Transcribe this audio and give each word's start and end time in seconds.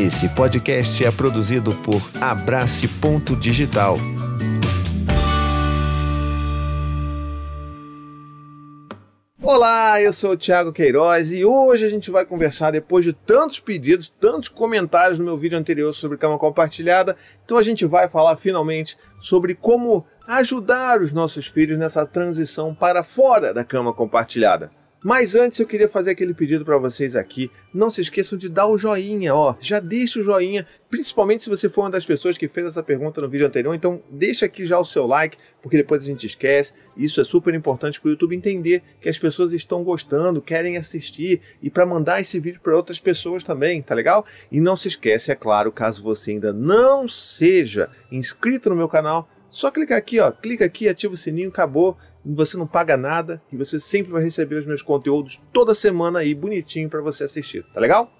Esse 0.00 0.30
podcast 0.30 1.04
é 1.04 1.10
produzido 1.10 1.74
por 1.84 2.00
Abrace 2.22 2.88
Ponto 2.88 3.36
Digital. 3.36 3.98
Olá, 9.42 10.00
eu 10.00 10.10
sou 10.10 10.30
o 10.32 10.36
Thiago 10.38 10.72
Queiroz 10.72 11.32
e 11.32 11.44
hoje 11.44 11.84
a 11.84 11.90
gente 11.90 12.10
vai 12.10 12.24
conversar 12.24 12.70
depois 12.70 13.04
de 13.04 13.12
tantos 13.12 13.60
pedidos, 13.60 14.08
tantos 14.08 14.48
comentários 14.48 15.18
no 15.18 15.24
meu 15.26 15.36
vídeo 15.36 15.58
anterior 15.58 15.92
sobre 15.92 16.16
cama 16.16 16.38
compartilhada. 16.38 17.14
Então 17.44 17.58
a 17.58 17.62
gente 17.62 17.84
vai 17.84 18.08
falar 18.08 18.38
finalmente 18.38 18.96
sobre 19.20 19.54
como 19.54 20.06
ajudar 20.26 21.02
os 21.02 21.12
nossos 21.12 21.46
filhos 21.46 21.78
nessa 21.78 22.06
transição 22.06 22.74
para 22.74 23.04
fora 23.04 23.52
da 23.52 23.64
cama 23.64 23.92
compartilhada. 23.92 24.70
Mas 25.02 25.34
antes 25.34 25.58
eu 25.58 25.66
queria 25.66 25.88
fazer 25.88 26.10
aquele 26.10 26.34
pedido 26.34 26.62
para 26.62 26.76
vocês 26.76 27.16
aqui. 27.16 27.50
Não 27.72 27.90
se 27.90 28.02
esqueçam 28.02 28.36
de 28.36 28.50
dar 28.50 28.66
o 28.66 28.76
joinha, 28.76 29.34
ó. 29.34 29.54
Já 29.58 29.80
deixa 29.80 30.20
o 30.20 30.22
joinha, 30.22 30.66
principalmente 30.90 31.42
se 31.42 31.48
você 31.48 31.70
for 31.70 31.82
uma 31.82 31.90
das 31.90 32.04
pessoas 32.04 32.36
que 32.36 32.48
fez 32.48 32.66
essa 32.66 32.82
pergunta 32.82 33.18
no 33.20 33.28
vídeo 33.28 33.46
anterior. 33.46 33.74
Então 33.74 34.02
deixa 34.10 34.44
aqui 34.44 34.66
já 34.66 34.78
o 34.78 34.84
seu 34.84 35.06
like, 35.06 35.38
porque 35.62 35.78
depois 35.78 36.02
a 36.02 36.06
gente 36.06 36.26
esquece. 36.26 36.74
Isso 36.94 37.18
é 37.18 37.24
super 37.24 37.54
importante 37.54 37.98
para 37.98 38.08
o 38.08 38.10
YouTube 38.10 38.36
entender 38.36 38.82
que 39.00 39.08
as 39.08 39.18
pessoas 39.18 39.54
estão 39.54 39.82
gostando, 39.82 40.42
querem 40.42 40.76
assistir 40.76 41.40
e 41.62 41.70
para 41.70 41.86
mandar 41.86 42.20
esse 42.20 42.38
vídeo 42.38 42.60
para 42.60 42.76
outras 42.76 43.00
pessoas 43.00 43.42
também, 43.42 43.80
tá 43.80 43.94
legal? 43.94 44.26
E 44.52 44.60
não 44.60 44.76
se 44.76 44.88
esquece, 44.88 45.32
é 45.32 45.34
claro, 45.34 45.72
caso 45.72 46.02
você 46.02 46.32
ainda 46.32 46.52
não 46.52 47.08
seja 47.08 47.88
inscrito 48.12 48.68
no 48.68 48.76
meu 48.76 48.88
canal, 48.88 49.30
só 49.48 49.70
clicar 49.70 49.98
aqui, 49.98 50.20
ó, 50.20 50.30
clica 50.30 50.64
aqui, 50.64 50.88
ativa 50.88 51.14
o 51.14 51.16
sininho, 51.16 51.48
acabou 51.48 51.96
você 52.24 52.56
não 52.56 52.66
paga 52.66 52.96
nada 52.96 53.42
e 53.52 53.56
você 53.56 53.80
sempre 53.80 54.12
vai 54.12 54.22
receber 54.22 54.56
os 54.56 54.66
meus 54.66 54.82
conteúdos 54.82 55.40
toda 55.52 55.74
semana 55.74 56.20
aí 56.20 56.34
bonitinho 56.34 56.88
para 56.88 57.00
você 57.00 57.24
assistir, 57.24 57.64
tá 57.72 57.80
legal? 57.80 58.12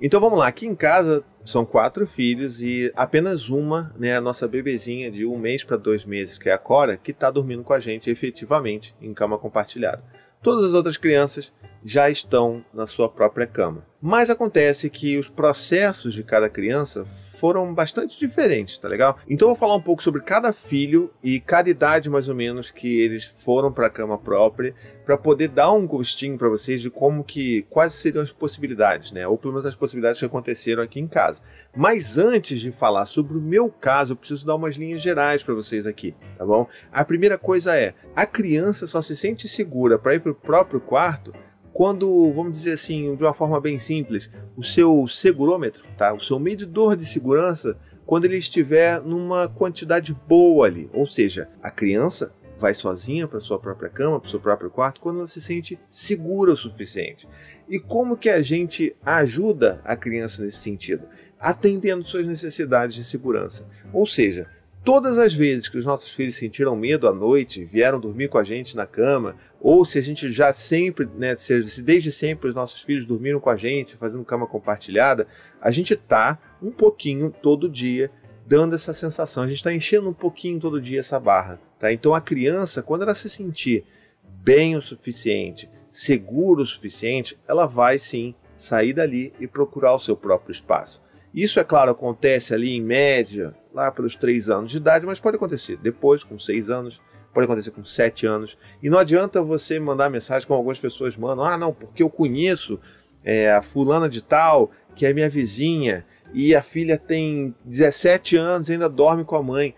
Então 0.00 0.20
vamos 0.20 0.38
lá, 0.38 0.46
aqui 0.46 0.66
em 0.66 0.74
casa 0.74 1.24
são 1.44 1.64
quatro 1.64 2.06
filhos 2.06 2.60
e 2.60 2.92
apenas 2.94 3.48
uma, 3.48 3.94
né, 3.98 4.16
a 4.16 4.20
nossa 4.20 4.46
bebezinha 4.46 5.10
de 5.10 5.24
um 5.24 5.38
mês 5.38 5.64
para 5.64 5.76
dois 5.76 6.04
meses, 6.04 6.38
que 6.38 6.48
é 6.48 6.52
a 6.52 6.58
Cora, 6.58 6.96
que 6.96 7.12
está 7.12 7.30
dormindo 7.30 7.62
com 7.62 7.72
a 7.72 7.80
gente 7.80 8.10
efetivamente 8.10 8.94
em 9.00 9.14
cama 9.14 9.38
compartilhada. 9.38 10.02
Todas 10.42 10.66
as 10.66 10.74
outras 10.74 10.96
crianças 10.96 11.52
já 11.84 12.10
estão 12.10 12.64
na 12.72 12.86
sua 12.86 13.08
própria 13.08 13.46
cama. 13.46 13.84
Mas 14.00 14.30
acontece 14.30 14.88
que 14.90 15.18
os 15.18 15.28
processos 15.28 16.14
de 16.14 16.22
cada 16.22 16.48
criança 16.48 17.04
foram 17.36 17.74
bastante 17.74 18.18
diferentes, 18.18 18.78
tá 18.78 18.88
legal? 18.88 19.18
Então 19.28 19.48
eu 19.48 19.54
vou 19.54 19.60
falar 19.60 19.74
um 19.74 19.80
pouco 19.80 20.02
sobre 20.02 20.22
cada 20.22 20.52
filho 20.52 21.10
e 21.22 21.40
cada 21.40 21.68
idade 21.68 22.08
mais 22.08 22.28
ou 22.28 22.34
menos 22.34 22.70
que 22.70 23.00
eles 23.00 23.34
foram 23.38 23.72
para 23.72 23.86
a 23.86 23.90
cama 23.90 24.18
própria, 24.18 24.74
para 25.04 25.16
poder 25.16 25.48
dar 25.48 25.72
um 25.72 25.86
gostinho 25.86 26.38
para 26.38 26.48
vocês 26.48 26.80
de 26.80 26.90
como 26.90 27.24
que 27.24 27.62
quais 27.68 27.94
seriam 27.94 28.22
as 28.22 28.32
possibilidades, 28.32 29.12
né? 29.12 29.26
Ou 29.26 29.36
pelo 29.36 29.54
menos 29.54 29.66
as 29.66 29.76
possibilidades 29.76 30.20
que 30.20 30.26
aconteceram 30.26 30.82
aqui 30.82 31.00
em 31.00 31.08
casa. 31.08 31.42
Mas 31.74 32.16
antes 32.16 32.60
de 32.60 32.72
falar 32.72 33.06
sobre 33.06 33.36
o 33.36 33.40
meu 33.40 33.70
caso, 33.70 34.12
eu 34.12 34.16
preciso 34.16 34.46
dar 34.46 34.56
umas 34.56 34.76
linhas 34.76 35.02
gerais 35.02 35.42
para 35.42 35.54
vocês 35.54 35.86
aqui, 35.86 36.14
tá 36.38 36.44
bom? 36.44 36.66
A 36.92 37.04
primeira 37.04 37.36
coisa 37.36 37.76
é, 37.76 37.94
a 38.14 38.24
criança 38.24 38.86
só 38.86 39.02
se 39.02 39.16
sente 39.16 39.48
segura 39.48 39.98
para 39.98 40.14
ir 40.14 40.20
para 40.20 40.32
o 40.32 40.34
próprio 40.34 40.80
quarto 40.80 41.32
quando, 41.76 42.32
vamos 42.32 42.52
dizer 42.52 42.72
assim, 42.72 43.14
de 43.14 43.22
uma 43.22 43.34
forma 43.34 43.60
bem 43.60 43.78
simples, 43.78 44.30
o 44.56 44.62
seu 44.62 45.06
segurômetro, 45.06 45.84
tá? 45.98 46.10
o 46.14 46.18
seu 46.18 46.38
medidor 46.38 46.96
de 46.96 47.04
segurança, 47.04 47.76
quando 48.06 48.24
ele 48.24 48.38
estiver 48.38 48.98
numa 49.02 49.46
quantidade 49.46 50.16
boa 50.26 50.66
ali, 50.66 50.88
ou 50.94 51.04
seja, 51.04 51.50
a 51.62 51.70
criança 51.70 52.32
vai 52.58 52.72
sozinha 52.72 53.28
para 53.28 53.40
sua 53.40 53.58
própria 53.58 53.90
cama, 53.90 54.18
para 54.18 54.26
o 54.26 54.30
seu 54.30 54.40
próprio 54.40 54.70
quarto, 54.70 55.02
quando 55.02 55.18
ela 55.18 55.26
se 55.26 55.38
sente 55.38 55.78
segura 55.86 56.50
o 56.50 56.56
suficiente. 56.56 57.28
E 57.68 57.78
como 57.78 58.16
que 58.16 58.30
a 58.30 58.40
gente 58.40 58.96
ajuda 59.04 59.78
a 59.84 59.94
criança 59.94 60.42
nesse 60.42 60.56
sentido? 60.56 61.06
Atendendo 61.38 62.06
suas 62.06 62.24
necessidades 62.24 62.96
de 62.96 63.04
segurança. 63.04 63.68
Ou 63.92 64.06
seja, 64.06 64.48
todas 64.86 65.18
as 65.18 65.34
vezes 65.34 65.68
que 65.68 65.76
os 65.76 65.84
nossos 65.84 66.14
filhos 66.14 66.36
sentiram 66.36 66.76
medo 66.76 67.08
à 67.08 67.12
noite, 67.12 67.64
vieram 67.64 67.98
dormir 67.98 68.28
com 68.28 68.38
a 68.38 68.44
gente 68.44 68.76
na 68.76 68.86
cama, 68.86 69.34
ou 69.60 69.84
se 69.84 69.98
a 69.98 70.00
gente 70.00 70.30
já 70.30 70.52
sempre, 70.52 71.08
né, 71.16 71.36
se 71.36 71.82
desde 71.82 72.12
sempre 72.12 72.48
os 72.48 72.54
nossos 72.54 72.82
filhos 72.82 73.04
dormiram 73.04 73.40
com 73.40 73.50
a 73.50 73.56
gente, 73.56 73.96
fazendo 73.96 74.24
cama 74.24 74.46
compartilhada, 74.46 75.26
a 75.60 75.72
gente 75.72 75.94
está 75.94 76.38
um 76.62 76.70
pouquinho 76.70 77.34
todo 77.42 77.68
dia 77.68 78.12
dando 78.46 78.76
essa 78.76 78.94
sensação, 78.94 79.42
a 79.42 79.48
gente 79.48 79.58
está 79.58 79.74
enchendo 79.74 80.08
um 80.08 80.14
pouquinho 80.14 80.60
todo 80.60 80.80
dia 80.80 81.00
essa 81.00 81.18
barra. 81.18 81.60
Tá? 81.80 81.92
Então 81.92 82.14
a 82.14 82.20
criança, 82.20 82.80
quando 82.80 83.02
ela 83.02 83.14
se 83.16 83.28
sentir 83.28 83.84
bem 84.22 84.76
o 84.76 84.80
suficiente, 84.80 85.68
seguro 85.90 86.62
o 86.62 86.66
suficiente, 86.66 87.36
ela 87.48 87.66
vai 87.66 87.98
sim 87.98 88.36
sair 88.56 88.92
dali 88.92 89.32
e 89.40 89.48
procurar 89.48 89.96
o 89.96 89.98
seu 89.98 90.16
próprio 90.16 90.52
espaço. 90.52 91.04
Isso, 91.34 91.60
é 91.60 91.64
claro, 91.64 91.90
acontece 91.90 92.54
ali 92.54 92.70
em 92.70 92.80
média, 92.80 93.54
lá 93.76 93.92
pelos 93.92 94.16
3 94.16 94.48
anos 94.48 94.70
de 94.70 94.78
idade, 94.78 95.04
mas 95.04 95.20
pode 95.20 95.36
acontecer 95.36 95.76
depois, 95.76 96.24
com 96.24 96.38
6 96.38 96.70
anos, 96.70 97.02
pode 97.34 97.44
acontecer 97.44 97.70
com 97.70 97.84
7 97.84 98.26
anos. 98.26 98.58
E 98.82 98.88
não 98.88 98.98
adianta 98.98 99.42
você 99.42 99.78
mandar 99.78 100.08
mensagem 100.08 100.48
como 100.48 100.56
algumas 100.56 100.80
pessoas 100.80 101.14
mandam: 101.14 101.44
ah, 101.44 101.58
não, 101.58 101.74
porque 101.74 102.02
eu 102.02 102.08
conheço 102.08 102.80
é, 103.22 103.52
a 103.52 103.60
fulana 103.60 104.08
de 104.08 104.24
tal, 104.24 104.70
que 104.94 105.04
é 105.04 105.12
minha 105.12 105.28
vizinha, 105.28 106.06
e 106.32 106.54
a 106.54 106.62
filha 106.62 106.96
tem 106.96 107.54
17 107.66 108.36
anos 108.38 108.70
e 108.70 108.72
ainda 108.72 108.88
dorme 108.88 109.24
com 109.24 109.36
a 109.36 109.42
mãe. 109.42 109.74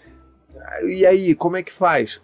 E 0.85 1.05
aí, 1.05 1.35
como 1.35 1.57
é 1.57 1.63
que 1.63 1.73
faz? 1.73 2.23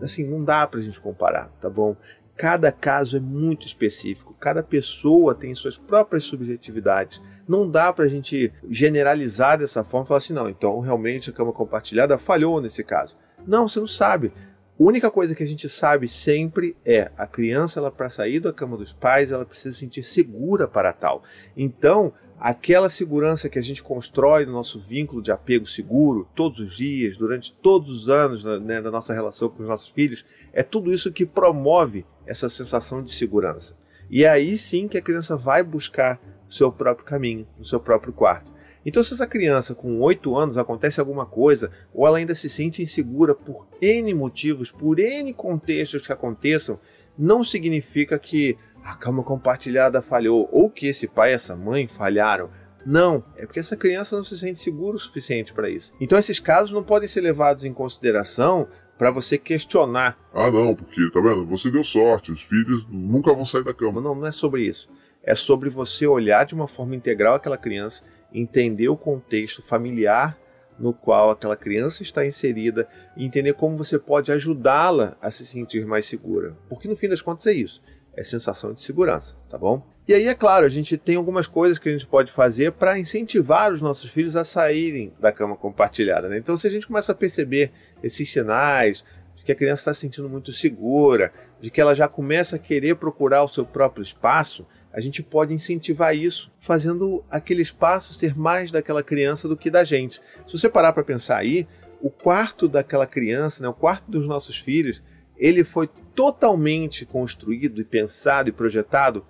Assim, 0.00 0.24
não 0.24 0.42
dá 0.42 0.66
pra 0.66 0.80
gente 0.80 0.98
comparar, 0.98 1.50
tá 1.60 1.68
bom? 1.68 1.94
Cada 2.34 2.72
caso 2.72 3.18
é 3.18 3.20
muito 3.20 3.66
específico, 3.66 4.34
cada 4.40 4.62
pessoa 4.62 5.34
tem 5.34 5.54
suas 5.54 5.76
próprias 5.76 6.24
subjetividades. 6.24 7.20
Não 7.50 7.68
dá 7.68 7.92
para 7.92 8.04
a 8.04 8.08
gente 8.08 8.52
generalizar 8.68 9.58
dessa 9.58 9.82
forma 9.82 10.04
e 10.04 10.06
falar 10.06 10.18
assim, 10.18 10.32
não, 10.32 10.48
então 10.48 10.78
realmente 10.78 11.30
a 11.30 11.32
cama 11.32 11.52
compartilhada 11.52 12.16
falhou 12.16 12.60
nesse 12.60 12.84
caso. 12.84 13.16
Não, 13.44 13.66
você 13.66 13.80
não 13.80 13.88
sabe. 13.88 14.32
A 14.78 14.82
única 14.84 15.10
coisa 15.10 15.34
que 15.34 15.42
a 15.42 15.46
gente 15.46 15.68
sabe 15.68 16.06
sempre 16.06 16.76
é 16.84 17.10
a 17.18 17.26
criança, 17.26 17.80
ela 17.80 17.90
para 17.90 18.08
sair 18.08 18.38
da 18.38 18.52
cama 18.52 18.76
dos 18.76 18.92
pais, 18.92 19.32
ela 19.32 19.44
precisa 19.44 19.74
se 19.74 19.80
sentir 19.80 20.04
segura 20.04 20.68
para 20.68 20.92
tal. 20.92 21.24
Então, 21.56 22.12
aquela 22.38 22.88
segurança 22.88 23.48
que 23.48 23.58
a 23.58 23.62
gente 23.62 23.82
constrói 23.82 24.46
no 24.46 24.52
nosso 24.52 24.78
vínculo 24.78 25.20
de 25.20 25.32
apego 25.32 25.66
seguro 25.66 26.28
todos 26.36 26.60
os 26.60 26.76
dias, 26.76 27.16
durante 27.18 27.52
todos 27.52 27.90
os 27.90 28.08
anos 28.08 28.44
né, 28.44 28.80
da 28.80 28.92
nossa 28.92 29.12
relação 29.12 29.48
com 29.48 29.64
os 29.64 29.68
nossos 29.68 29.88
filhos, 29.88 30.24
é 30.52 30.62
tudo 30.62 30.92
isso 30.92 31.10
que 31.10 31.26
promove 31.26 32.06
essa 32.24 32.48
sensação 32.48 33.02
de 33.02 33.12
segurança. 33.12 33.76
E 34.08 34.22
é 34.22 34.28
aí 34.28 34.56
sim 34.56 34.86
que 34.86 34.96
a 34.96 35.02
criança 35.02 35.36
vai 35.36 35.64
buscar 35.64 36.20
o 36.50 36.52
seu 36.52 36.72
próprio 36.72 37.06
caminho, 37.06 37.46
no 37.56 37.64
seu 37.64 37.78
próprio 37.78 38.12
quarto. 38.12 38.50
Então, 38.84 39.04
se 39.04 39.14
essa 39.14 39.26
criança 39.26 39.74
com 39.74 40.00
8 40.00 40.36
anos 40.36 40.58
acontece 40.58 40.98
alguma 40.98 41.24
coisa, 41.24 41.70
ou 41.94 42.06
ela 42.06 42.18
ainda 42.18 42.34
se 42.34 42.48
sente 42.48 42.82
insegura 42.82 43.34
por 43.34 43.68
N 43.80 44.12
motivos, 44.14 44.70
por 44.70 44.98
N 44.98 45.32
contextos 45.32 46.06
que 46.06 46.12
aconteçam, 46.12 46.80
não 47.16 47.44
significa 47.44 48.18
que 48.18 48.58
a 48.82 48.96
cama 48.96 49.22
compartilhada 49.22 50.02
falhou, 50.02 50.48
ou 50.50 50.68
que 50.68 50.86
esse 50.88 51.06
pai 51.06 51.30
e 51.30 51.34
essa 51.34 51.54
mãe 51.54 51.86
falharam. 51.86 52.50
Não, 52.84 53.22
é 53.36 53.44
porque 53.44 53.60
essa 53.60 53.76
criança 53.76 54.16
não 54.16 54.24
se 54.24 54.36
sente 54.38 54.58
segura 54.58 54.96
o 54.96 54.98
suficiente 54.98 55.52
para 55.52 55.68
isso. 55.68 55.92
Então, 56.00 56.18
esses 56.18 56.40
casos 56.40 56.72
não 56.72 56.82
podem 56.82 57.06
ser 57.06 57.20
levados 57.20 57.64
em 57.64 57.74
consideração 57.74 58.66
para 58.98 59.10
você 59.10 59.36
questionar. 59.36 60.18
Ah, 60.32 60.50
não, 60.50 60.74
porque, 60.74 61.10
tá 61.10 61.20
vendo? 61.20 61.46
Você 61.46 61.70
deu 61.70 61.84
sorte, 61.84 62.32
os 62.32 62.42
filhos 62.42 62.86
nunca 62.88 63.34
vão 63.34 63.44
sair 63.44 63.62
da 63.62 63.74
cama. 63.74 64.00
Não, 64.00 64.14
não 64.14 64.26
é 64.26 64.32
sobre 64.32 64.62
isso 64.62 64.88
é 65.22 65.34
sobre 65.34 65.70
você 65.70 66.06
olhar 66.06 66.44
de 66.44 66.54
uma 66.54 66.68
forma 66.68 66.96
integral 66.96 67.34
aquela 67.34 67.58
criança, 67.58 68.04
entender 68.32 68.88
o 68.88 68.96
contexto 68.96 69.62
familiar 69.62 70.38
no 70.78 70.94
qual 70.94 71.30
aquela 71.30 71.56
criança 71.56 72.02
está 72.02 72.26
inserida 72.26 72.88
e 73.16 73.24
entender 73.24 73.52
como 73.52 73.76
você 73.76 73.98
pode 73.98 74.32
ajudá-la 74.32 75.16
a 75.20 75.30
se 75.30 75.44
sentir 75.44 75.84
mais 75.84 76.06
segura. 76.06 76.56
Porque 76.68 76.88
no 76.88 76.96
fim 76.96 77.08
das 77.08 77.20
contas 77.20 77.46
é 77.46 77.52
isso, 77.52 77.82
é 78.16 78.22
sensação 78.22 78.72
de 78.72 78.80
segurança, 78.80 79.36
tá 79.48 79.58
bom? 79.58 79.86
E 80.08 80.14
aí, 80.14 80.26
é 80.26 80.34
claro, 80.34 80.66
a 80.66 80.68
gente 80.68 80.96
tem 80.96 81.14
algumas 81.14 81.46
coisas 81.46 81.78
que 81.78 81.88
a 81.88 81.92
gente 81.92 82.06
pode 82.06 82.32
fazer 82.32 82.72
para 82.72 82.98
incentivar 82.98 83.72
os 83.72 83.80
nossos 83.80 84.10
filhos 84.10 84.34
a 84.34 84.44
saírem 84.44 85.12
da 85.20 85.30
cama 85.30 85.54
compartilhada. 85.54 86.28
Né? 86.28 86.38
Então, 86.38 86.56
se 86.56 86.66
a 86.66 86.70
gente 86.70 86.86
começa 86.86 87.12
a 87.12 87.14
perceber 87.14 87.70
esses 88.02 88.28
sinais 88.28 89.04
de 89.36 89.44
que 89.44 89.52
a 89.52 89.54
criança 89.54 89.82
está 89.82 89.94
se 89.94 90.00
sentindo 90.00 90.28
muito 90.28 90.52
segura, 90.52 91.32
de 91.60 91.70
que 91.70 91.80
ela 91.80 91.94
já 91.94 92.08
começa 92.08 92.56
a 92.56 92.58
querer 92.58 92.96
procurar 92.96 93.44
o 93.44 93.48
seu 93.48 93.64
próprio 93.64 94.02
espaço, 94.02 94.66
a 94.92 95.00
gente 95.00 95.22
pode 95.22 95.54
incentivar 95.54 96.16
isso 96.16 96.50
fazendo 96.58 97.24
aquele 97.30 97.62
espaço 97.62 98.14
ser 98.14 98.36
mais 98.36 98.70
daquela 98.70 99.02
criança 99.02 99.48
do 99.48 99.56
que 99.56 99.70
da 99.70 99.84
gente. 99.84 100.20
Se 100.46 100.58
você 100.58 100.68
parar 100.68 100.92
para 100.92 101.04
pensar 101.04 101.38
aí, 101.38 101.66
o 102.00 102.10
quarto 102.10 102.68
daquela 102.68 103.06
criança, 103.06 103.62
né, 103.62 103.68
o 103.68 103.74
quarto 103.74 104.10
dos 104.10 104.26
nossos 104.26 104.58
filhos, 104.58 105.02
ele 105.36 105.64
foi 105.64 105.88
totalmente 106.14 107.06
construído 107.06 107.80
e 107.80 107.84
pensado 107.84 108.48
e 108.48 108.52
projetado 108.52 109.24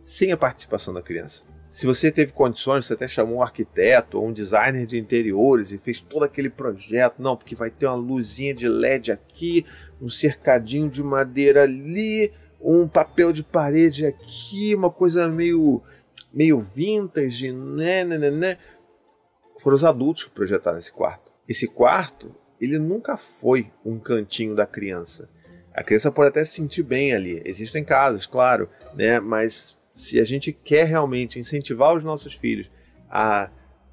sem 0.00 0.32
a 0.32 0.36
participação 0.36 0.94
da 0.94 1.02
criança. 1.02 1.42
Se 1.70 1.86
você 1.86 2.10
teve 2.10 2.32
condições, 2.32 2.84
você 2.84 2.92
até 2.92 3.08
chamou 3.08 3.38
um 3.38 3.42
arquiteto 3.42 4.18
ou 4.18 4.28
um 4.28 4.32
designer 4.32 4.86
de 4.86 4.98
interiores 4.98 5.72
e 5.72 5.78
fez 5.78 6.02
todo 6.02 6.22
aquele 6.22 6.50
projeto, 6.50 7.22
não, 7.22 7.34
porque 7.34 7.54
vai 7.54 7.70
ter 7.70 7.86
uma 7.86 7.94
luzinha 7.94 8.52
de 8.52 8.68
LED 8.68 9.10
aqui, 9.10 9.64
um 10.00 10.10
cercadinho 10.10 10.90
de 10.90 11.02
madeira 11.02 11.62
ali, 11.62 12.30
um 12.62 12.86
papel 12.86 13.32
de 13.32 13.42
parede 13.42 14.06
aqui, 14.06 14.74
uma 14.74 14.90
coisa 14.90 15.28
meio 15.28 15.82
meio 16.32 16.60
vintage, 16.60 17.52
né, 17.52 18.04
né, 18.04 18.16
né, 18.16 18.30
né. 18.30 18.58
foram 19.60 19.74
os 19.74 19.84
adultos 19.84 20.24
que 20.24 20.30
projetaram 20.30 20.78
esse 20.78 20.90
quarto. 20.90 21.30
Esse 21.46 21.66
quarto, 21.66 22.34
ele 22.58 22.78
nunca 22.78 23.18
foi 23.18 23.70
um 23.84 23.98
cantinho 23.98 24.54
da 24.54 24.64
criança. 24.64 25.28
A 25.74 25.82
criança 25.82 26.10
pode 26.10 26.28
até 26.28 26.44
se 26.44 26.52
sentir 26.52 26.82
bem 26.82 27.12
ali. 27.12 27.42
Existem 27.44 27.84
casos, 27.84 28.26
claro, 28.26 28.68
né? 28.94 29.20
Mas 29.20 29.76
se 29.94 30.20
a 30.20 30.24
gente 30.24 30.52
quer 30.52 30.86
realmente 30.86 31.38
incentivar 31.38 31.94
os 31.94 32.02
nossos 32.02 32.34
filhos 32.34 32.70
a 33.10 33.50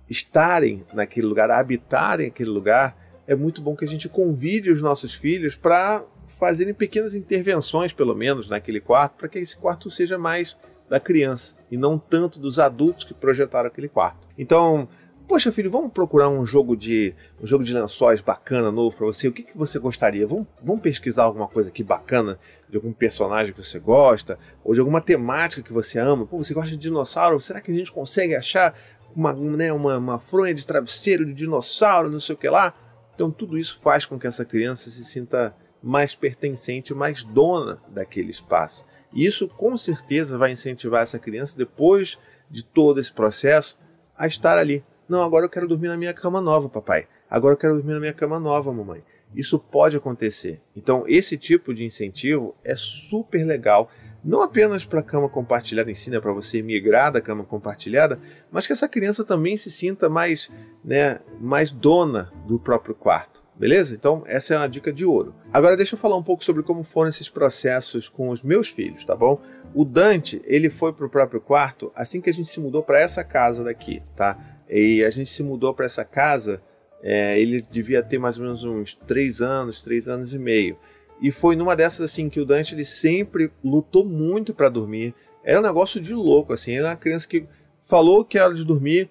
estarem 0.10 0.86
naquele 0.94 1.28
lugar, 1.28 1.52
a 1.52 1.60
habitarem 1.60 2.28
aquele 2.28 2.50
lugar, 2.50 2.98
é 3.28 3.36
muito 3.36 3.62
bom 3.62 3.76
que 3.76 3.86
a 3.86 3.88
gente 3.88 4.10
convide 4.10 4.72
os 4.72 4.82
nossos 4.82 5.14
filhos 5.14 5.56
para 5.56 6.06
fazerem 6.32 6.74
pequenas 6.74 7.16
intervenções, 7.16 7.94
pelo 7.94 8.16
menos, 8.16 8.50
naquele 8.50 8.80
quarto, 8.80 9.18
para 9.18 9.28
que 9.28 9.40
esse 9.40 9.58
quarto 9.58 9.90
seja 9.92 10.18
mais 10.18 10.58
da 10.90 11.00
criança 11.00 11.56
e 11.70 11.78
não 11.78 12.00
tanto 12.00 12.40
dos 12.40 12.58
adultos 12.58 13.04
que 13.04 13.14
projetaram 13.14 13.68
aquele 13.68 13.88
quarto. 13.88 14.28
Então, 14.38 14.88
poxa 15.28 15.52
filho, 15.52 15.70
vamos 15.70 15.92
procurar 15.92 16.28
um 16.30 16.44
jogo 16.44 16.76
de 16.76 17.14
um 17.40 17.46
jogo 17.46 17.64
de 17.64 17.74
lençóis 17.74 18.20
bacana 18.20 18.72
novo 18.72 18.96
para 18.96 19.06
você. 19.06 19.28
O 19.28 19.32
que, 19.32 19.44
que 19.44 19.56
você 19.56 19.78
gostaria? 19.78 20.26
Vamos, 20.26 20.48
vamos 20.62 20.82
pesquisar 20.82 21.24
alguma 21.24 21.48
coisa 21.48 21.70
aqui 21.70 21.84
bacana 21.84 22.40
de 22.68 22.76
algum 22.76 22.92
personagem 22.92 23.54
que 23.54 23.64
você 23.64 23.80
gosta 23.80 24.40
ou 24.64 24.74
de 24.74 24.80
alguma 24.80 25.00
temática 25.00 25.62
que 25.62 25.72
você 25.72 26.00
ama. 26.00 26.26
Pô, 26.26 26.38
você 26.38 26.54
gosta 26.54 26.72
de 26.72 26.78
dinossauro? 26.78 27.40
Será 27.40 27.62
que 27.62 27.72
a 27.72 27.76
gente 27.76 27.92
consegue 27.92 28.36
achar 28.36 28.74
uma, 29.16 29.34
né, 29.34 29.72
uma, 29.72 29.98
uma 29.98 30.20
fronha 30.20 30.54
de 30.54 30.66
travesseiro 30.66 31.26
de 31.26 31.34
dinossauro, 31.34 32.10
não 32.10 32.20
sei 32.20 32.34
o 32.34 32.38
que 32.38 32.50
lá? 32.50 32.74
Então 33.14 33.30
tudo 33.30 33.58
isso 33.58 33.80
faz 33.82 34.06
com 34.06 34.18
que 34.18 34.26
essa 34.26 34.44
criança 34.44 34.90
se 34.90 35.06
sinta 35.06 35.56
mais 35.82 36.16
pertencente, 36.16 36.94
mais 36.94 37.24
dona 37.24 37.82
daquele 37.88 38.32
espaço. 38.32 38.86
E 39.14 39.26
isso 39.26 39.48
com 39.48 39.78
certeza 39.78 40.38
vai 40.38 40.52
incentivar 40.52 41.02
essa 41.02 41.20
criança, 41.20 41.58
depois 41.58 42.20
de 42.50 42.64
todo 42.64 43.00
esse 43.00 43.12
processo, 43.12 43.78
a 44.18 44.28
estar 44.28 44.58
ali. 44.58 44.84
Não, 45.08 45.24
agora 45.24 45.46
eu 45.46 45.50
quero 45.50 45.68
dormir 45.68 45.88
na 45.88 45.98
minha 45.98 46.14
cama 46.14 46.42
nova, 46.42 46.70
papai. 46.70 47.08
Agora 47.30 47.54
eu 47.54 47.58
quero 47.58 47.76
dormir 47.76 47.94
na 47.94 48.00
minha 48.00 48.14
cama 48.14 48.40
nova, 48.40 48.72
mamãe. 48.72 49.04
Isso 49.36 49.60
pode 49.60 49.96
acontecer. 49.96 50.62
Então, 50.76 51.04
esse 51.08 51.38
tipo 51.38 51.74
de 51.74 51.86
incentivo 51.86 52.56
é 52.64 52.76
super 52.76 53.46
legal, 53.46 53.90
não 54.24 54.42
apenas 54.42 54.84
para 54.84 55.00
a 55.00 55.04
cama 55.04 55.30
compartilhada 55.30 55.90
em 55.90 55.94
si, 55.94 56.10
né, 56.10 56.20
para 56.20 56.34
você 56.34 56.62
migrar 56.62 57.12
da 57.12 57.22
cama 57.22 57.44
compartilhada, 57.44 58.20
mas 58.52 58.68
que 58.68 58.74
essa 58.74 58.90
criança 58.90 59.24
também 59.24 59.56
se 59.56 59.72
sinta 59.72 60.10
mais, 60.10 60.52
né, 60.84 61.20
mais 61.40 61.72
dona 61.72 62.32
do 62.46 62.60
próprio 62.60 62.96
quarto. 62.96 63.39
Beleza? 63.60 63.94
Então, 63.94 64.24
essa 64.26 64.54
é 64.54 64.58
uma 64.58 64.70
dica 64.70 64.92
de 64.92 65.04
ouro. 65.06 65.36
Agora, 65.52 65.76
deixa 65.76 65.94
eu 65.94 66.00
falar 66.00 66.16
um 66.16 66.24
pouco 66.24 66.46
sobre 66.46 66.64
como 66.64 66.82
foram 66.82 67.10
esses 67.10 67.28
processos 67.28 68.08
com 68.08 68.30
os 68.30 68.42
meus 68.42 68.70
filhos, 68.70 69.04
tá 69.04 69.14
bom? 69.14 69.42
O 69.76 69.84
Dante, 69.84 70.42
ele 70.46 70.70
foi 70.70 70.94
pro 70.94 71.10
próprio 71.10 71.42
quarto 71.42 71.92
assim 71.94 72.22
que 72.22 72.30
a 72.30 72.34
gente 72.34 72.48
se 72.48 72.60
mudou 72.62 72.82
para 72.82 73.02
essa 73.02 73.22
casa 73.22 73.62
daqui, 73.62 74.02
tá? 74.16 74.40
E 74.70 75.04
a 75.04 75.10
gente 75.10 75.30
se 75.30 75.44
mudou 75.44 75.74
para 75.74 75.86
essa 75.86 76.06
casa, 76.06 76.62
é, 77.04 77.38
ele 77.38 77.62
devia 77.62 78.02
ter 78.02 78.18
mais 78.18 78.38
ou 78.38 78.46
menos 78.46 78.64
uns 78.64 78.96
três 78.96 79.42
anos, 79.42 79.82
três 79.82 80.08
anos 80.08 80.34
e 80.34 80.40
meio. 80.40 80.78
E 81.22 81.30
foi 81.30 81.58
numa 81.58 81.76
dessas 81.76 82.02
assim 82.02 82.30
que 82.30 82.40
o 82.40 82.46
Dante 82.46 82.74
ele 82.74 82.86
sempre 82.86 83.52
lutou 83.62 84.06
muito 84.06 84.54
para 84.54 84.70
dormir. 84.70 85.14
Era 85.44 85.60
um 85.60 85.64
negócio 85.64 86.00
de 86.00 86.14
louco, 86.14 86.54
assim. 86.54 86.72
Ele 86.72 86.80
era 86.80 86.90
uma 86.92 86.96
criança 86.96 87.28
que 87.28 87.46
falou 87.84 88.24
que 88.24 88.38
era 88.38 88.48
hora 88.48 88.56
de 88.56 88.66
dormir, 88.66 89.10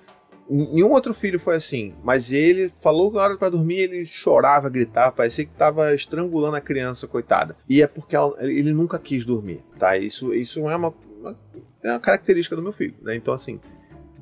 Nenhum 0.51 0.93
outro 0.93 1.13
filho 1.13 1.39
foi 1.39 1.57
assim, 1.57 1.95
mas 2.03 2.33
ele 2.33 2.73
falou 2.81 3.13
na 3.13 3.23
hora 3.23 3.37
para 3.37 3.51
dormir 3.51 3.81
ele 3.81 4.05
chorava, 4.07 4.71
gritava, 4.71 5.13
parecia 5.13 5.45
que 5.45 5.53
estava 5.53 5.95
estrangulando 5.95 6.57
a 6.57 6.61
criança, 6.61 7.07
coitada. 7.07 7.55
E 7.69 7.83
é 7.83 7.87
porque 7.87 8.17
ela, 8.17 8.35
ele 8.41 8.73
nunca 8.73 8.99
quis 8.99 9.27
dormir, 9.27 9.63
tá? 9.79 9.97
Isso, 9.99 10.33
isso 10.33 10.61
é 10.69 10.77
uma, 10.77 10.95
uma, 11.21 11.39
é 11.83 11.91
uma 11.91 12.01
característica 12.01 12.57
do 12.57 12.63
meu 12.63 12.73
filho, 12.73 12.95
né? 13.03 13.15
Então, 13.15 13.35
assim, 13.35 13.61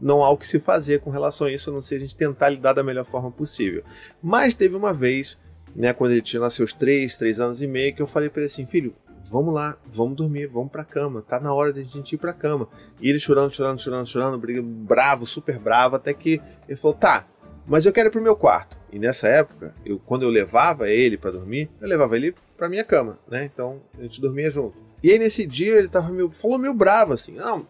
não 0.01 0.23
há 0.23 0.31
o 0.31 0.37
que 0.37 0.47
se 0.47 0.59
fazer 0.59 1.01
com 1.01 1.11
relação 1.11 1.47
a 1.47 1.53
isso, 1.53 1.71
a 1.71 1.73
não 1.73 1.81
ser 1.81 1.97
a 1.97 2.01
gente 2.01 2.17
tentar 2.17 2.49
lidar 2.49 2.73
da 2.73 2.83
melhor 2.83 3.05
forma 3.05 3.31
possível. 3.31 3.83
Mas 4.23 4.55
teve 4.55 4.75
uma 4.75 4.93
vez, 4.93 5.39
né, 5.75 5.93
quando 5.93 6.13
ele 6.13 6.23
tinha 6.23 6.41
lá 6.41 6.51
seus 6.51 6.73
3, 6.73 7.17
3 7.17 7.41
anos 7.41 7.63
e 7.63 7.67
meio, 7.67 7.95
que 7.95 8.03
eu 8.03 8.07
falei 8.07 8.29
para 8.29 8.43
ele 8.43 8.47
assim, 8.47 8.67
filho, 8.67 8.95
vamos 9.29 9.53
lá, 9.53 9.77
vamos 9.87 10.17
dormir, 10.17 10.47
vamos 10.47 10.71
pra 10.71 10.85
cama, 10.85 11.23
tá 11.23 11.41
na 11.41 11.53
hora 11.53 11.73
de 11.73 11.81
a 11.81 11.85
gente 11.85 12.15
ir 12.15 12.19
pra 12.19 12.33
cama. 12.33 12.69
E 13.01 13.11
ele 13.11 13.19
chorando, 13.19 13.53
chorando, 13.53 13.81
chorando, 13.81 14.07
chorando, 14.07 14.63
bravo, 14.63 15.27
super 15.27 15.59
bravo, 15.59 15.97
até 15.97 16.15
que 16.15 16.41
ele 16.69 16.77
falou, 16.77 16.97
tá, 16.97 17.27
mas 17.67 17.85
eu 17.85 17.93
quero 17.93 18.09
ir 18.09 18.13
pro 18.13 18.23
meu 18.23 18.37
quarto. 18.37 18.79
E 18.93 18.99
nessa 18.99 19.29
época, 19.29 19.75
eu, 19.85 19.99
quando 19.99 20.23
eu 20.23 20.31
levava 20.31 20.89
ele 20.89 21.19
para 21.19 21.33
dormir, 21.33 21.69
eu 21.81 21.89
levava 21.89 22.17
ele 22.17 22.35
pra 22.57 22.69
minha 22.69 22.85
cama, 22.85 23.19
né? 23.29 23.45
Então 23.45 23.83
a 23.99 24.03
gente 24.03 24.21
dormia 24.21 24.51
junto. 24.51 24.77
E 25.03 25.11
aí 25.11 25.19
nesse 25.19 25.47
dia 25.47 25.77
ele 25.77 25.89
tava 25.89 26.11
meio, 26.11 26.31
falou 26.31 26.59
meio 26.59 26.73
bravo 26.73 27.13
assim, 27.13 27.33
não, 27.33 27.67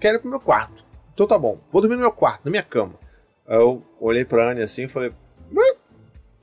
quero 0.00 0.16
ir 0.16 0.20
pro 0.20 0.30
meu 0.30 0.40
quarto. 0.40 0.84
Então 1.12 1.26
tá 1.26 1.38
bom, 1.38 1.60
vou 1.70 1.80
dormir 1.80 1.96
no 1.96 2.02
meu 2.02 2.12
quarto, 2.12 2.44
na 2.44 2.50
minha 2.50 2.62
cama. 2.62 2.94
Aí 3.46 3.56
eu 3.56 3.82
olhei 4.00 4.24
pra 4.24 4.50
Anne 4.50 4.62
assim 4.62 4.84
e 4.84 4.88
falei, 4.88 5.12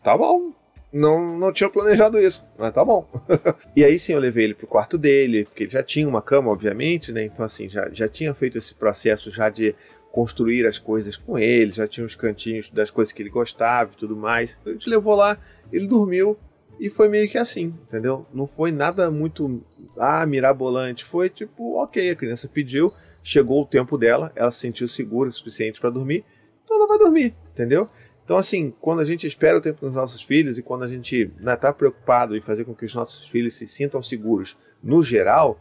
tá 0.03 0.17
bom, 0.17 0.53
não, 0.91 1.37
não 1.37 1.53
tinha 1.53 1.69
planejado 1.69 2.19
isso, 2.19 2.45
mas 2.57 2.73
tá 2.73 2.83
bom. 2.83 3.07
e 3.75 3.83
aí 3.83 3.97
sim 3.97 4.13
eu 4.13 4.19
levei 4.19 4.45
ele 4.45 4.53
pro 4.53 4.67
quarto 4.67 4.97
dele, 4.97 5.45
porque 5.45 5.63
ele 5.63 5.71
já 5.71 5.81
tinha 5.81 6.07
uma 6.07 6.21
cama, 6.21 6.51
obviamente, 6.51 7.11
né? 7.11 7.23
Então 7.23 7.45
assim, 7.45 7.69
já, 7.69 7.89
já 7.91 8.07
tinha 8.07 8.33
feito 8.33 8.57
esse 8.57 8.73
processo 8.73 9.31
já 9.31 9.49
de 9.49 9.75
construir 10.11 10.67
as 10.67 10.77
coisas 10.77 11.15
com 11.15 11.39
ele, 11.39 11.71
já 11.71 11.87
tinha 11.87 12.05
os 12.05 12.15
cantinhos 12.15 12.69
das 12.69 12.91
coisas 12.91 13.13
que 13.13 13.21
ele 13.21 13.29
gostava 13.29 13.91
e 13.93 13.97
tudo 13.97 14.15
mais. 14.15 14.57
Então 14.59 14.71
a 14.71 14.73
gente 14.73 14.89
levou 14.89 15.15
lá, 15.15 15.37
ele 15.71 15.87
dormiu 15.87 16.37
e 16.79 16.89
foi 16.89 17.07
meio 17.07 17.29
que 17.29 17.37
assim, 17.37 17.73
entendeu? 17.87 18.25
Não 18.33 18.45
foi 18.45 18.71
nada 18.71 19.09
muito 19.09 19.63
ah, 19.97 20.25
mirabolante, 20.25 21.05
foi 21.05 21.29
tipo, 21.29 21.81
OK, 21.81 22.09
a 22.09 22.15
criança 22.15 22.49
pediu, 22.49 22.91
chegou 23.23 23.61
o 23.61 23.65
tempo 23.65 23.97
dela, 23.97 24.31
ela 24.35 24.51
se 24.51 24.59
sentiu 24.59 24.89
segura 24.89 25.29
o 25.29 25.33
suficiente 25.33 25.79
para 25.79 25.89
dormir, 25.89 26.25
então 26.63 26.75
ela 26.75 26.87
vai 26.87 26.97
dormir, 26.97 27.35
entendeu? 27.51 27.87
Então, 28.31 28.39
assim, 28.39 28.73
quando 28.79 29.01
a 29.01 29.03
gente 29.03 29.27
espera 29.27 29.57
o 29.57 29.61
tempo 29.61 29.81
dos 29.81 29.91
nossos 29.91 30.23
filhos 30.23 30.57
e 30.57 30.63
quando 30.63 30.83
a 30.83 30.87
gente 30.87 31.23
está 31.23 31.51
né, 31.51 31.55
tá 31.57 31.73
preocupado 31.73 32.33
em 32.33 32.39
fazer 32.39 32.63
com 32.63 32.73
que 32.73 32.85
os 32.85 32.95
nossos 32.95 33.27
filhos 33.27 33.57
se 33.57 33.67
sintam 33.67 34.01
seguros 34.01 34.57
no 34.81 35.03
geral, 35.03 35.59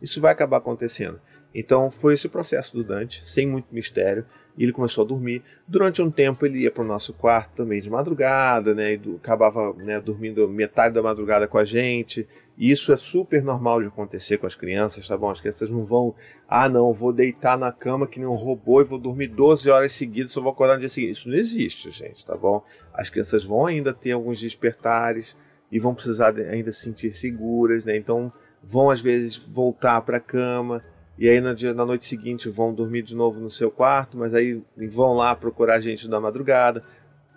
isso 0.00 0.20
vai 0.20 0.30
acabar 0.30 0.58
acontecendo. 0.58 1.20
Então, 1.52 1.90
foi 1.90 2.14
esse 2.14 2.28
o 2.28 2.30
processo 2.30 2.76
do 2.76 2.84
Dante, 2.84 3.24
sem 3.26 3.44
muito 3.44 3.74
mistério 3.74 4.24
e 4.56 4.62
ele 4.62 4.70
começou 4.70 5.04
a 5.04 5.08
dormir. 5.08 5.42
Durante 5.66 6.00
um 6.00 6.12
tempo 6.12 6.46
ele 6.46 6.60
ia 6.60 6.70
para 6.70 6.84
o 6.84 6.86
nosso 6.86 7.12
quarto 7.12 7.56
também 7.56 7.80
de 7.80 7.90
madrugada, 7.90 8.72
né? 8.72 8.94
E 8.94 9.16
acabava 9.16 9.72
né, 9.74 10.00
dormindo 10.00 10.48
metade 10.48 10.94
da 10.94 11.02
madrugada 11.02 11.48
com 11.48 11.58
a 11.58 11.64
gente. 11.64 12.28
E 12.62 12.70
isso 12.70 12.92
é 12.92 12.96
super 12.96 13.42
normal 13.42 13.80
de 13.80 13.88
acontecer 13.88 14.38
com 14.38 14.46
as 14.46 14.54
crianças, 14.54 15.08
tá 15.08 15.16
bom? 15.16 15.28
As 15.28 15.40
crianças 15.40 15.68
não 15.68 15.84
vão, 15.84 16.14
ah 16.48 16.68
não, 16.68 16.92
vou 16.92 17.12
deitar 17.12 17.58
na 17.58 17.72
cama 17.72 18.06
que 18.06 18.20
nem 18.20 18.28
um 18.28 18.36
robô 18.36 18.80
e 18.80 18.84
vou 18.84 19.00
dormir 19.00 19.26
12 19.26 19.68
horas 19.68 19.90
seguidas, 19.90 20.30
só 20.30 20.40
vou 20.40 20.52
acordar 20.52 20.74
no 20.74 20.78
dia 20.78 20.88
seguinte. 20.88 21.18
Isso 21.18 21.28
não 21.28 21.34
existe, 21.34 21.90
gente, 21.90 22.24
tá 22.24 22.36
bom? 22.36 22.64
As 22.94 23.10
crianças 23.10 23.42
vão 23.42 23.66
ainda 23.66 23.92
ter 23.92 24.12
alguns 24.12 24.40
despertares 24.40 25.36
e 25.72 25.80
vão 25.80 25.92
precisar 25.92 26.36
ainda 26.36 26.70
se 26.70 26.82
sentir 26.82 27.16
seguras, 27.16 27.84
né? 27.84 27.96
Então 27.96 28.32
vão 28.62 28.90
às 28.90 29.00
vezes 29.00 29.36
voltar 29.36 30.00
para 30.02 30.18
a 30.18 30.20
cama 30.20 30.84
e 31.18 31.28
aí 31.28 31.54
dia, 31.56 31.74
na 31.74 31.84
noite 31.84 32.06
seguinte 32.06 32.48
vão 32.48 32.72
dormir 32.72 33.02
de 33.02 33.16
novo 33.16 33.40
no 33.40 33.50
seu 33.50 33.72
quarto, 33.72 34.16
mas 34.16 34.34
aí 34.34 34.62
vão 34.88 35.14
lá 35.14 35.34
procurar 35.34 35.78
a 35.78 35.80
gente 35.80 36.06
da 36.06 36.20
madrugada. 36.20 36.84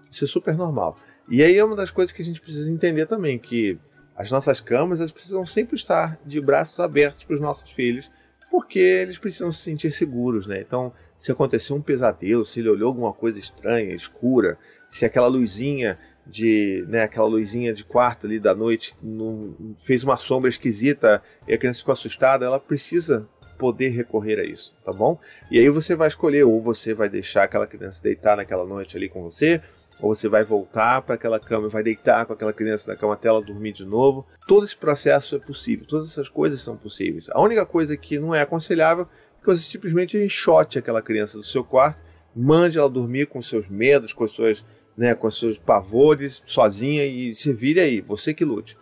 Isso 0.08 0.24
é 0.24 0.28
super 0.28 0.56
normal. 0.56 0.96
E 1.28 1.42
aí 1.42 1.58
é 1.58 1.66
uma 1.66 1.76
das 1.76 1.90
coisas 1.90 2.14
que 2.14 2.22
a 2.22 2.26
gente 2.26 2.40
precisa 2.40 2.70
entender 2.70 3.08
também, 3.08 3.40
que 3.40 3.80
as 4.16 4.32
nossas 4.32 4.62
camas 4.62 5.00
elas 5.00 5.12
precisam 5.12 5.46
sempre 5.46 5.76
estar 5.76 6.20
de 6.26 6.40
braços 6.40 6.80
abertos 6.80 7.24
para 7.24 7.36
os 7.36 7.42
nossos 7.42 7.72
filhos, 7.72 8.12
porque 8.50 8.80
eles 8.80 9.18
precisam 9.18 9.52
se 9.52 9.62
sentir 9.62 9.92
seguros, 9.92 10.48
né? 10.48 10.62
Então, 10.62 10.94
se 11.18 11.32
aconteceu 11.32 11.76
um 11.76 11.82
pesadelo, 11.82 12.46
se 12.46 12.60
ele 12.60 12.70
olhou 12.70 12.90
alguma 12.90 13.12
coisa 13.12 13.38
estranha, 13.38 13.94
escura, 13.94 14.58
se 14.90 15.06
aquela 15.06 15.28
luzinha 15.28 15.98
de, 16.26 16.86
né, 16.88 17.04
aquela 17.04 17.28
luzinha 17.28 17.74
de 17.74 17.84
quarto 17.84 18.26
ali 18.26 18.40
da 18.40 18.56
noite 18.56 18.96
não, 19.02 19.76
fez 19.78 20.04
uma 20.04 20.18
sombra 20.18 20.50
esquisita 20.50 21.22
e 21.48 21.54
a 21.54 21.58
criança 21.58 21.80
ficou 21.80 21.94
assustada, 21.94 22.46
ela 22.46 22.60
precisa 22.60 23.28
poder 23.58 23.90
recorrer 23.90 24.40
a 24.40 24.44
isso, 24.44 24.76
tá 24.84 24.92
bom? 24.92 25.20
E 25.50 25.60
aí 25.60 25.70
você 25.70 25.96
vai 25.96 26.08
escolher, 26.08 26.44
ou 26.44 26.62
você 26.62 26.94
vai 26.94 27.10
deixar 27.10 27.44
aquela 27.44 27.68
criança 27.68 28.04
deitar 28.04 28.36
naquela 28.36 28.66
noite 28.66 28.98
ali 28.98 29.08
com 29.08 29.24
você, 29.24 29.62
ou 30.00 30.14
você 30.14 30.28
vai 30.28 30.44
voltar 30.44 31.02
para 31.02 31.16
aquela 31.16 31.40
cama 31.40 31.70
vai 31.70 31.84
deitar 31.84 32.26
com 32.26 32.34
aquela 32.34 32.54
criança 32.54 32.92
na 32.92 32.98
cama 32.98 33.14
até 33.14 33.28
ela 33.28 33.42
dormir 33.42 33.72
de 33.72 33.86
novo. 33.86 34.26
Todo 34.48 34.66
esse 34.66 34.76
processo 34.76 35.36
é 35.36 35.40
possível, 35.40 35.86
todas 35.86 36.12
essas 36.12 36.30
coisas 36.30 36.62
são 36.62 36.76
possíveis. 36.76 37.30
A 37.32 37.42
única 37.42 37.66
coisa 37.66 37.96
que 37.96 38.20
não 38.20 38.34
é 38.34 38.42
aconselhável 38.42 39.08
é 39.38 39.40
que 39.42 39.46
você 39.46 39.60
simplesmente 39.60 40.18
enxote 40.18 40.78
aquela 40.78 41.02
criança 41.02 41.38
do 41.38 41.44
seu 41.44 41.64
quarto, 41.64 42.00
mande 42.36 42.78
ela 42.78 42.90
dormir 42.90 43.28
com 43.28 43.42
seus 43.42 43.70
medos, 43.70 44.12
com, 44.14 44.28
suas, 44.28 44.66
né, 44.98 45.16
com 45.16 45.30
seus 45.32 45.58
pavores, 45.58 46.44
sozinha 46.46 47.06
e 47.06 47.34
se 47.34 47.54
vire 47.54 47.80
aí, 47.80 48.02
você 48.02 48.34
que 48.34 48.44
lute 48.44 48.78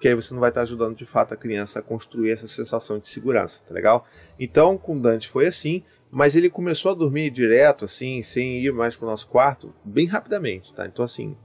que 0.00 0.08
aí 0.08 0.14
você 0.14 0.34
não 0.34 0.40
vai 0.40 0.50
estar 0.50 0.62
ajudando 0.62 0.94
de 0.94 1.06
fato 1.06 1.32
a 1.32 1.36
criança 1.36 1.78
a 1.78 1.82
construir 1.82 2.30
essa 2.30 2.46
sensação 2.46 2.98
de 2.98 3.08
segurança, 3.08 3.62
tá 3.66 3.72
legal? 3.72 4.06
Então, 4.38 4.76
com 4.76 4.98
Dante 4.98 5.28
foi 5.28 5.46
assim, 5.46 5.82
mas 6.10 6.36
ele 6.36 6.50
começou 6.50 6.92
a 6.92 6.94
dormir 6.94 7.30
direto, 7.30 7.84
assim, 7.84 8.22
sem 8.22 8.60
ir 8.60 8.72
mais 8.72 8.96
para 8.96 9.06
o 9.06 9.10
nosso 9.10 9.26
quarto, 9.28 9.72
bem 9.84 10.06
rapidamente, 10.06 10.72
tá? 10.72 10.86
Então, 10.86 11.04
assim, 11.04 11.36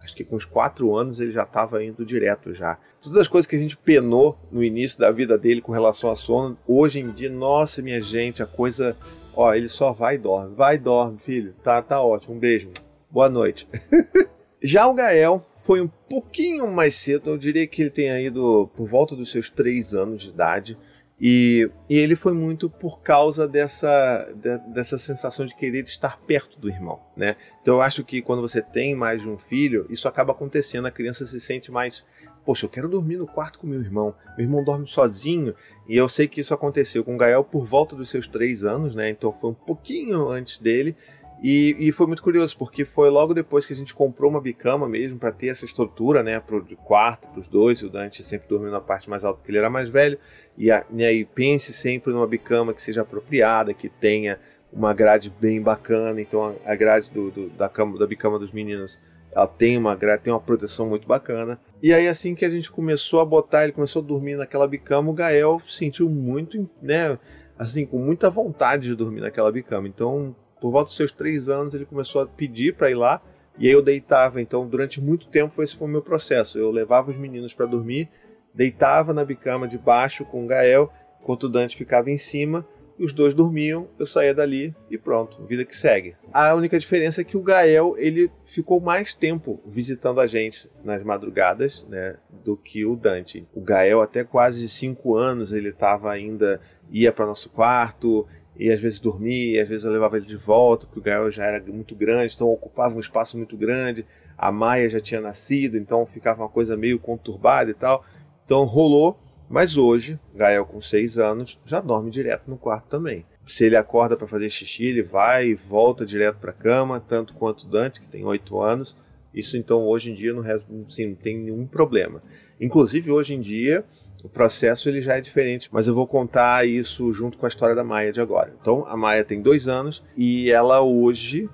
acho 0.00 0.14
que 0.14 0.24
com 0.24 0.36
uns 0.36 0.44
quatro 0.44 0.96
anos 0.96 1.20
ele 1.20 1.32
já 1.32 1.44
estava 1.44 1.82
indo 1.84 2.04
direto 2.04 2.52
já. 2.52 2.78
Todas 3.00 3.18
as 3.18 3.28
coisas 3.28 3.46
que 3.46 3.56
a 3.56 3.58
gente 3.58 3.76
penou 3.76 4.38
no 4.50 4.62
início 4.62 4.98
da 4.98 5.10
vida 5.10 5.38
dele 5.38 5.60
com 5.60 5.72
relação 5.72 6.10
a 6.10 6.16
sono, 6.16 6.58
hoje 6.66 7.00
em 7.00 7.10
dia, 7.10 7.30
nossa, 7.30 7.82
minha 7.82 8.00
gente, 8.00 8.42
a 8.42 8.46
coisa 8.46 8.96
Ó, 9.36 9.52
ele 9.52 9.68
só 9.68 9.92
vai 9.92 10.14
e 10.14 10.18
dorme. 10.18 10.54
Vai 10.54 10.76
e 10.76 10.78
dorme, 10.78 11.18
filho. 11.18 11.54
Tá, 11.62 11.82
tá 11.82 12.00
ótimo. 12.00 12.36
Um 12.36 12.38
beijo. 12.38 12.70
Boa 13.10 13.28
noite. 13.28 13.68
Já 14.62 14.86
o 14.86 14.94
Gael 14.94 15.44
foi 15.56 15.80
um 15.80 15.88
pouquinho 15.88 16.70
mais 16.70 16.94
cedo, 16.94 17.30
eu 17.30 17.38
diria 17.38 17.66
que 17.66 17.82
ele 17.82 17.90
tenha 17.90 18.18
ido 18.20 18.70
por 18.74 18.88
volta 18.88 19.14
dos 19.14 19.30
seus 19.30 19.50
três 19.50 19.92
anos 19.92 20.22
de 20.22 20.30
idade. 20.30 20.78
E, 21.20 21.70
e, 21.88 21.96
ele 21.96 22.16
foi 22.16 22.32
muito 22.32 22.68
por 22.68 23.00
causa 23.00 23.46
dessa, 23.46 24.28
de, 24.34 24.58
dessa 24.72 24.98
sensação 24.98 25.46
de 25.46 25.54
querer 25.54 25.84
estar 25.84 26.18
perto 26.18 26.58
do 26.58 26.68
irmão, 26.68 27.00
né? 27.16 27.36
Então 27.62 27.74
eu 27.74 27.82
acho 27.82 28.02
que 28.04 28.20
quando 28.20 28.42
você 28.42 28.60
tem 28.60 28.94
mais 28.96 29.22
de 29.22 29.28
um 29.28 29.38
filho, 29.38 29.86
isso 29.88 30.08
acaba 30.08 30.32
acontecendo, 30.32 30.86
a 30.86 30.90
criança 30.90 31.24
se 31.26 31.40
sente 31.40 31.70
mais, 31.70 32.04
poxa, 32.44 32.66
eu 32.66 32.70
quero 32.70 32.88
dormir 32.88 33.16
no 33.16 33.28
quarto 33.28 33.60
com 33.60 33.66
meu 33.66 33.80
irmão, 33.80 34.14
meu 34.36 34.44
irmão 34.44 34.64
dorme 34.64 34.88
sozinho, 34.88 35.54
e 35.88 35.96
eu 35.96 36.08
sei 36.08 36.26
que 36.26 36.40
isso 36.40 36.52
aconteceu 36.52 37.04
com 37.04 37.14
o 37.14 37.18
Gael 37.18 37.44
por 37.44 37.64
volta 37.64 37.94
dos 37.94 38.10
seus 38.10 38.26
três 38.26 38.64
anos, 38.64 38.94
né? 38.94 39.08
Então 39.08 39.32
foi 39.32 39.50
um 39.50 39.54
pouquinho 39.54 40.28
antes 40.28 40.58
dele, 40.58 40.96
e, 41.42 41.76
e, 41.78 41.92
foi 41.92 42.06
muito 42.06 42.22
curioso, 42.22 42.56
porque 42.56 42.86
foi 42.86 43.10
logo 43.10 43.34
depois 43.34 43.66
que 43.66 43.72
a 43.74 43.76
gente 43.76 43.94
comprou 43.94 44.30
uma 44.30 44.40
bicama 44.40 44.88
mesmo, 44.88 45.18
para 45.18 45.30
ter 45.30 45.48
essa 45.48 45.66
estrutura, 45.66 46.22
né, 46.22 46.40
pro 46.40 46.62
de 46.62 46.74
quarto, 46.74 47.28
para 47.28 47.38
os 47.38 47.48
dois, 47.48 47.80
e 47.80 47.84
o 47.84 47.90
Dante 47.90 48.22
sempre 48.22 48.48
dormiu 48.48 48.70
na 48.70 48.80
parte 48.80 49.10
mais 49.10 49.24
alta 49.24 49.38
porque 49.38 49.50
ele 49.50 49.58
era 49.58 49.68
mais 49.68 49.90
velho, 49.90 50.18
e, 50.56 50.70
a, 50.70 50.84
e 50.90 51.24
pense 51.24 51.72
sempre 51.72 52.12
numa 52.12 52.26
bicama 52.26 52.72
que 52.72 52.82
seja 52.82 53.02
apropriada, 53.02 53.74
que 53.74 53.88
tenha 53.88 54.38
uma 54.72 54.92
grade 54.92 55.30
bem 55.40 55.60
bacana, 55.60 56.20
então 56.20 56.42
a, 56.42 56.72
a 56.72 56.74
grade 56.74 57.10
do, 57.10 57.30
do, 57.30 57.48
da, 57.50 57.68
cama, 57.68 57.98
da 57.98 58.06
bicama 58.06 58.38
dos 58.38 58.52
meninos, 58.52 59.00
ela 59.32 59.46
tem 59.46 59.76
uma 59.76 59.94
grade, 59.94 60.22
tem 60.22 60.32
uma 60.32 60.40
proteção 60.40 60.88
muito 60.88 61.06
bacana, 61.06 61.60
e 61.82 61.92
aí 61.92 62.08
assim 62.08 62.34
que 62.34 62.44
a 62.44 62.50
gente 62.50 62.70
começou 62.70 63.20
a 63.20 63.24
botar, 63.24 63.64
ele 63.64 63.72
começou 63.72 64.02
a 64.02 64.04
dormir 64.04 64.36
naquela 64.36 64.66
bicama, 64.66 65.10
o 65.10 65.14
Gael 65.14 65.60
sentiu 65.68 66.08
muito, 66.08 66.68
né, 66.82 67.18
assim, 67.58 67.86
com 67.86 67.98
muita 67.98 68.28
vontade 68.30 68.84
de 68.84 68.96
dormir 68.96 69.20
naquela 69.20 69.52
bicama, 69.52 69.86
então 69.86 70.34
por 70.64 70.70
volta 70.70 70.88
dos 70.88 70.96
seus 70.96 71.12
três 71.12 71.50
anos, 71.50 71.74
ele 71.74 71.84
começou 71.84 72.22
a 72.22 72.26
pedir 72.26 72.74
para 72.74 72.90
ir 72.90 72.94
lá. 72.94 73.20
E 73.58 73.66
aí 73.66 73.72
eu 73.74 73.82
deitava. 73.82 74.40
Então, 74.40 74.66
durante 74.66 74.98
muito 74.98 75.26
tempo, 75.26 75.62
esse 75.62 75.76
foi 75.76 75.86
o 75.86 75.90
meu 75.90 76.00
processo. 76.00 76.58
Eu 76.58 76.70
levava 76.70 77.10
os 77.10 77.18
meninos 77.18 77.52
para 77.52 77.66
dormir, 77.66 78.08
deitava 78.54 79.12
na 79.12 79.24
bicama 79.24 79.66
de 79.66 79.76
baixo 79.76 80.24
com 80.24 80.46
Gael, 80.46 80.92
enquanto 81.20 81.44
o 81.44 81.48
Dante 81.48 81.76
ficava 81.76 82.10
em 82.10 82.16
cima. 82.16 82.66
E 82.96 83.04
os 83.04 83.12
dois 83.12 83.34
dormiam, 83.34 83.88
eu 83.98 84.06
saía 84.06 84.32
dali 84.32 84.72
e 84.88 84.96
pronto, 84.96 85.44
vida 85.46 85.64
que 85.64 85.74
segue. 85.74 86.14
A 86.32 86.54
única 86.54 86.78
diferença 86.78 87.22
é 87.22 87.24
que 87.24 87.36
o 87.36 87.42
Gael 87.42 87.96
ele 87.98 88.30
ficou 88.44 88.80
mais 88.80 89.14
tempo 89.14 89.60
visitando 89.66 90.20
a 90.20 90.28
gente 90.28 90.70
nas 90.84 91.02
madrugadas, 91.02 91.84
né, 91.88 92.16
do 92.44 92.56
que 92.56 92.86
o 92.86 92.94
Dante. 92.94 93.48
O 93.52 93.60
Gael 93.60 94.00
até 94.00 94.22
quase 94.22 94.68
cinco 94.68 95.16
anos 95.16 95.52
ele 95.52 95.70
estava 95.70 96.12
ainda 96.12 96.60
ia 96.88 97.10
para 97.10 97.26
nosso 97.26 97.50
quarto, 97.50 98.28
e 98.56 98.70
às 98.70 98.80
vezes 98.80 99.00
dormia, 99.00 99.62
às 99.62 99.68
vezes 99.68 99.84
eu 99.84 99.90
levava 99.90 100.16
ele 100.16 100.26
de 100.26 100.36
volta, 100.36 100.86
porque 100.86 101.00
o 101.00 101.02
Gael 101.02 101.30
já 101.30 101.44
era 101.44 101.60
muito 101.72 101.94
grande, 101.94 102.34
então 102.34 102.48
ocupava 102.48 102.94
um 102.94 103.00
espaço 103.00 103.36
muito 103.36 103.56
grande. 103.56 104.06
A 104.38 104.52
Maia 104.52 104.88
já 104.88 105.00
tinha 105.00 105.20
nascido, 105.20 105.76
então 105.76 106.06
ficava 106.06 106.42
uma 106.42 106.48
coisa 106.48 106.76
meio 106.76 106.98
conturbada 106.98 107.70
e 107.70 107.74
tal. 107.74 108.04
Então 108.44 108.64
rolou, 108.64 109.18
mas 109.48 109.76
hoje, 109.76 110.18
Gael 110.34 110.66
com 110.66 110.80
6 110.80 111.18
anos, 111.18 111.60
já 111.64 111.80
dorme 111.80 112.10
direto 112.10 112.50
no 112.50 112.56
quarto 112.56 112.88
também. 112.88 113.24
Se 113.46 113.64
ele 113.64 113.76
acorda 113.76 114.16
para 114.16 114.26
fazer 114.26 114.48
xixi, 114.50 114.86
ele 114.86 115.02
vai 115.02 115.48
e 115.48 115.54
volta 115.54 116.06
direto 116.06 116.38
para 116.38 116.50
a 116.50 116.54
cama, 116.54 117.00
tanto 117.00 117.34
quanto 117.34 117.66
Dante, 117.66 118.00
que 118.00 118.08
tem 118.08 118.24
8 118.24 118.60
anos. 118.60 118.96
Isso 119.34 119.56
então 119.56 119.82
hoje 119.86 120.10
em 120.10 120.14
dia 120.14 120.32
não, 120.32 120.42
assim, 120.86 121.08
não 121.08 121.14
tem 121.14 121.38
nenhum 121.38 121.66
problema. 121.66 122.22
Inclusive 122.60 123.10
hoje 123.10 123.34
em 123.34 123.40
dia, 123.40 123.84
o 124.22 124.28
processo 124.28 124.88
ele 124.88 125.02
já 125.02 125.16
é 125.16 125.20
diferente, 125.20 125.68
mas 125.70 125.86
eu 125.86 125.94
vou 125.94 126.06
contar 126.06 126.66
isso 126.66 127.12
junto 127.12 127.36
com 127.36 127.44
a 127.44 127.48
história 127.48 127.74
da 127.74 127.84
Maia 127.84 128.12
de 128.12 128.20
agora. 128.20 128.54
Então, 128.58 128.86
a 128.86 128.96
Maia 128.96 129.24
tem 129.24 129.42
dois 129.42 129.68
anos 129.68 130.02
e 130.16 130.50
ela 130.50 130.80
hoje, 130.80 131.50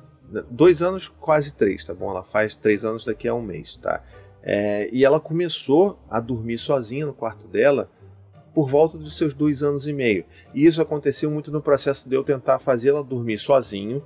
dois 0.49 0.81
anos, 0.83 1.09
quase 1.09 1.53
três, 1.53 1.85
tá 1.85 1.95
bom? 1.95 2.11
Ela 2.11 2.23
faz 2.23 2.55
três 2.55 2.85
anos 2.85 3.05
daqui 3.05 3.27
a 3.27 3.35
um 3.35 3.43
mês, 3.43 3.77
tá? 3.77 4.05
É, 4.43 4.89
e 4.93 5.05
ela 5.05 5.21
começou 5.21 5.99
a 6.09 6.19
dormir 6.21 6.59
sozinha 6.59 7.07
no 7.07 7.13
quarto 7.13 7.47
dela 7.47 7.91
por 8.55 8.69
volta 8.69 8.99
dos 8.99 9.17
seus 9.17 9.35
dois 9.35 9.63
anos 9.63 9.87
e 9.87 9.93
meio. 9.93 10.25
E 10.55 10.67
isso 10.67 10.83
aconteceu 10.83 11.31
muito 11.31 11.53
no 11.53 11.63
processo 11.63 12.09
de 12.09 12.17
eu 12.17 12.25
tentar 12.25 12.59
fazê-la 12.59 13.03
dormir 13.03 13.39
sozinho, 13.39 14.03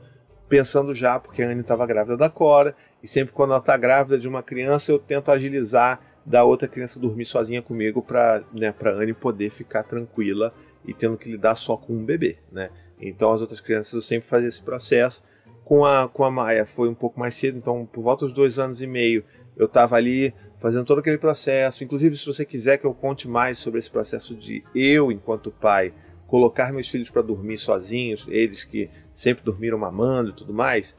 pensando 0.48 0.94
já, 0.94 1.18
porque 1.18 1.42
a 1.42 1.48
Anne 1.48 1.62
estava 1.62 1.86
grávida 1.86 2.16
da 2.16 2.28
Cora, 2.28 2.76
e 3.02 3.08
sempre 3.08 3.32
quando 3.32 3.50
ela 3.50 3.60
está 3.60 3.76
grávida 3.76 4.18
de 4.18 4.28
uma 4.28 4.42
criança, 4.42 4.92
eu 4.92 4.98
tento 4.98 5.30
agilizar 5.30 6.00
da 6.24 6.44
outra 6.44 6.66
criança 6.66 6.98
dormir 6.98 7.26
sozinha 7.26 7.60
comigo 7.60 8.02
para 8.02 8.42
né, 8.52 8.72
pra 8.72 8.92
Anne 8.92 9.12
poder 9.12 9.50
ficar 9.50 9.82
tranquila 9.82 10.54
e 10.84 10.94
tendo 10.94 11.16
que 11.16 11.30
lidar 11.30 11.56
só 11.56 11.76
com 11.76 11.92
um 11.92 12.04
bebê, 12.04 12.38
né? 12.50 12.70
Então 13.00 13.32
as 13.32 13.40
outras 13.40 13.60
crianças 13.60 13.92
eu 13.92 14.02
sempre 14.02 14.28
fazia 14.28 14.48
esse 14.48 14.62
processo. 14.62 15.22
Com 15.64 15.84
a, 15.84 16.08
com 16.08 16.24
a 16.24 16.30
Maia 16.30 16.66
foi 16.66 16.88
um 16.88 16.94
pouco 16.94 17.18
mais 17.18 17.34
cedo, 17.34 17.58
então 17.58 17.86
por 17.86 18.02
volta 18.02 18.26
dos 18.26 18.34
dois 18.34 18.58
anos 18.58 18.82
e 18.82 18.86
meio 18.86 19.24
eu 19.56 19.66
estava 19.66 19.96
ali 19.96 20.34
fazendo 20.58 20.84
todo 20.84 20.98
aquele 20.98 21.18
processo. 21.18 21.84
Inclusive, 21.84 22.16
se 22.16 22.26
você 22.26 22.44
quiser 22.44 22.78
que 22.78 22.86
eu 22.86 22.94
conte 22.94 23.28
mais 23.28 23.58
sobre 23.58 23.78
esse 23.78 23.90
processo 23.90 24.34
de 24.34 24.64
eu, 24.74 25.12
enquanto 25.12 25.50
pai, 25.50 25.92
colocar 26.26 26.72
meus 26.72 26.88
filhos 26.88 27.10
para 27.10 27.22
dormir 27.22 27.58
sozinhos, 27.58 28.26
eles 28.28 28.64
que 28.64 28.90
sempre 29.12 29.44
dormiram 29.44 29.78
mamando 29.78 30.30
e 30.30 30.32
tudo 30.32 30.52
mais, 30.52 30.96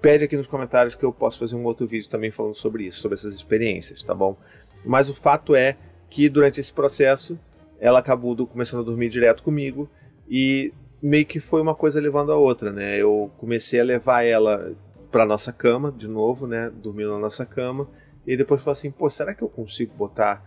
pede 0.00 0.24
aqui 0.24 0.36
nos 0.36 0.46
comentários 0.46 0.94
que 0.94 1.04
eu 1.04 1.12
posso 1.12 1.38
fazer 1.38 1.56
um 1.56 1.64
outro 1.64 1.86
vídeo 1.86 2.08
também 2.08 2.30
falando 2.30 2.54
sobre 2.54 2.84
isso, 2.84 3.00
sobre 3.00 3.16
essas 3.16 3.34
experiências, 3.34 4.02
tá 4.02 4.14
bom? 4.14 4.36
Mas 4.84 5.08
o 5.08 5.14
fato 5.14 5.54
é 5.54 5.76
que 6.08 6.28
durante 6.28 6.60
esse 6.60 6.72
processo 6.72 7.38
ela 7.80 7.98
acabou 7.98 8.36
começando 8.46 8.80
a 8.80 8.84
dormir 8.84 9.08
direto 9.08 9.42
comigo 9.42 9.88
e 10.28 10.72
meio 11.02 11.26
que 11.26 11.40
foi 11.40 11.60
uma 11.60 11.74
coisa 11.74 12.00
levando 12.00 12.32
a 12.32 12.36
outra, 12.36 12.72
né? 12.72 12.98
Eu 12.98 13.30
comecei 13.38 13.80
a 13.80 13.84
levar 13.84 14.22
ela 14.24 14.72
para 15.10 15.24
nossa 15.24 15.52
cama 15.52 15.90
de 15.90 16.08
novo, 16.08 16.46
né? 16.46 16.70
Dormindo 16.70 17.12
na 17.12 17.18
nossa 17.18 17.46
cama 17.46 17.88
e 18.26 18.36
depois 18.36 18.62
falei 18.62 18.78
assim, 18.78 18.90
pô, 18.90 19.08
será 19.08 19.34
que 19.34 19.42
eu 19.42 19.48
consigo 19.48 19.94
botar 19.94 20.44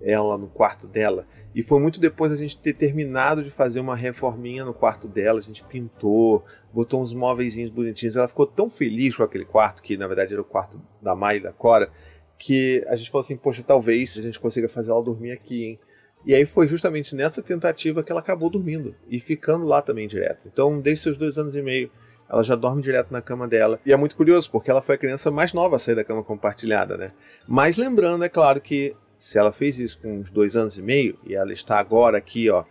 ela 0.00 0.38
no 0.38 0.46
quarto 0.46 0.86
dela? 0.86 1.26
E 1.52 1.60
foi 1.60 1.80
muito 1.80 2.00
depois 2.00 2.30
da 2.30 2.36
gente 2.36 2.56
ter 2.56 2.72
terminado 2.74 3.42
de 3.42 3.50
fazer 3.50 3.80
uma 3.80 3.96
reforminha 3.96 4.64
no 4.64 4.72
quarto 4.72 5.08
dela, 5.08 5.40
a 5.40 5.42
gente 5.42 5.64
pintou, 5.64 6.44
botou 6.72 7.02
uns 7.02 7.12
móveis 7.12 7.56
bonitinhos. 7.68 8.16
Ela 8.16 8.28
ficou 8.28 8.46
tão 8.46 8.70
feliz 8.70 9.16
com 9.16 9.24
aquele 9.24 9.44
quarto, 9.44 9.82
que 9.82 9.96
na 9.96 10.06
verdade 10.06 10.34
era 10.34 10.40
o 10.40 10.44
quarto 10.44 10.80
da 11.02 11.16
Mai 11.16 11.38
e 11.38 11.40
da 11.40 11.52
Cora, 11.52 11.90
que 12.38 12.84
a 12.86 12.94
gente 12.94 13.10
falou 13.10 13.24
assim, 13.24 13.36
poxa, 13.36 13.64
talvez 13.64 14.16
a 14.16 14.20
gente 14.20 14.38
consiga 14.38 14.68
fazer 14.68 14.92
ela 14.92 15.02
dormir 15.02 15.32
aqui, 15.32 15.64
hein? 15.64 15.78
E 16.24 16.34
aí 16.34 16.46
foi 16.46 16.68
justamente 16.68 17.14
nessa 17.16 17.42
tentativa 17.42 18.02
que 18.04 18.12
ela 18.12 18.20
acabou 18.20 18.50
dormindo 18.50 18.94
e 19.08 19.18
ficando 19.18 19.64
lá 19.64 19.80
também 19.80 20.06
direto. 20.06 20.46
Então, 20.46 20.80
desde 20.80 21.04
seus 21.04 21.16
dois 21.16 21.38
anos 21.38 21.56
e 21.56 21.62
meio, 21.62 21.90
ela 22.28 22.42
já 22.42 22.54
dorme 22.54 22.82
direto 22.82 23.12
na 23.12 23.22
cama 23.22 23.46
dela. 23.46 23.80
E 23.84 23.92
é 23.92 23.96
muito 23.96 24.16
curioso, 24.16 24.50
porque 24.50 24.70
ela 24.70 24.82
foi 24.82 24.94
a 24.96 24.98
criança 24.98 25.30
mais 25.30 25.52
nova 25.52 25.76
a 25.76 25.78
sair 25.78 25.94
da 25.94 26.04
cama 26.04 26.22
compartilhada, 26.22 26.96
né? 26.96 27.12
Mas 27.46 27.76
lembrando, 27.76 28.24
é 28.24 28.28
claro 28.28 28.60
que 28.60 28.94
se 29.18 29.38
ela 29.38 29.52
fez 29.52 29.78
isso 29.78 29.98
com 30.00 30.18
uns 30.18 30.30
dois 30.30 30.56
anos 30.56 30.76
e 30.76 30.82
meio, 30.82 31.16
e 31.26 31.34
ela 31.34 31.52
está 31.52 31.78
agora 31.78 32.18
aqui, 32.18 32.50
ó, 32.50 32.64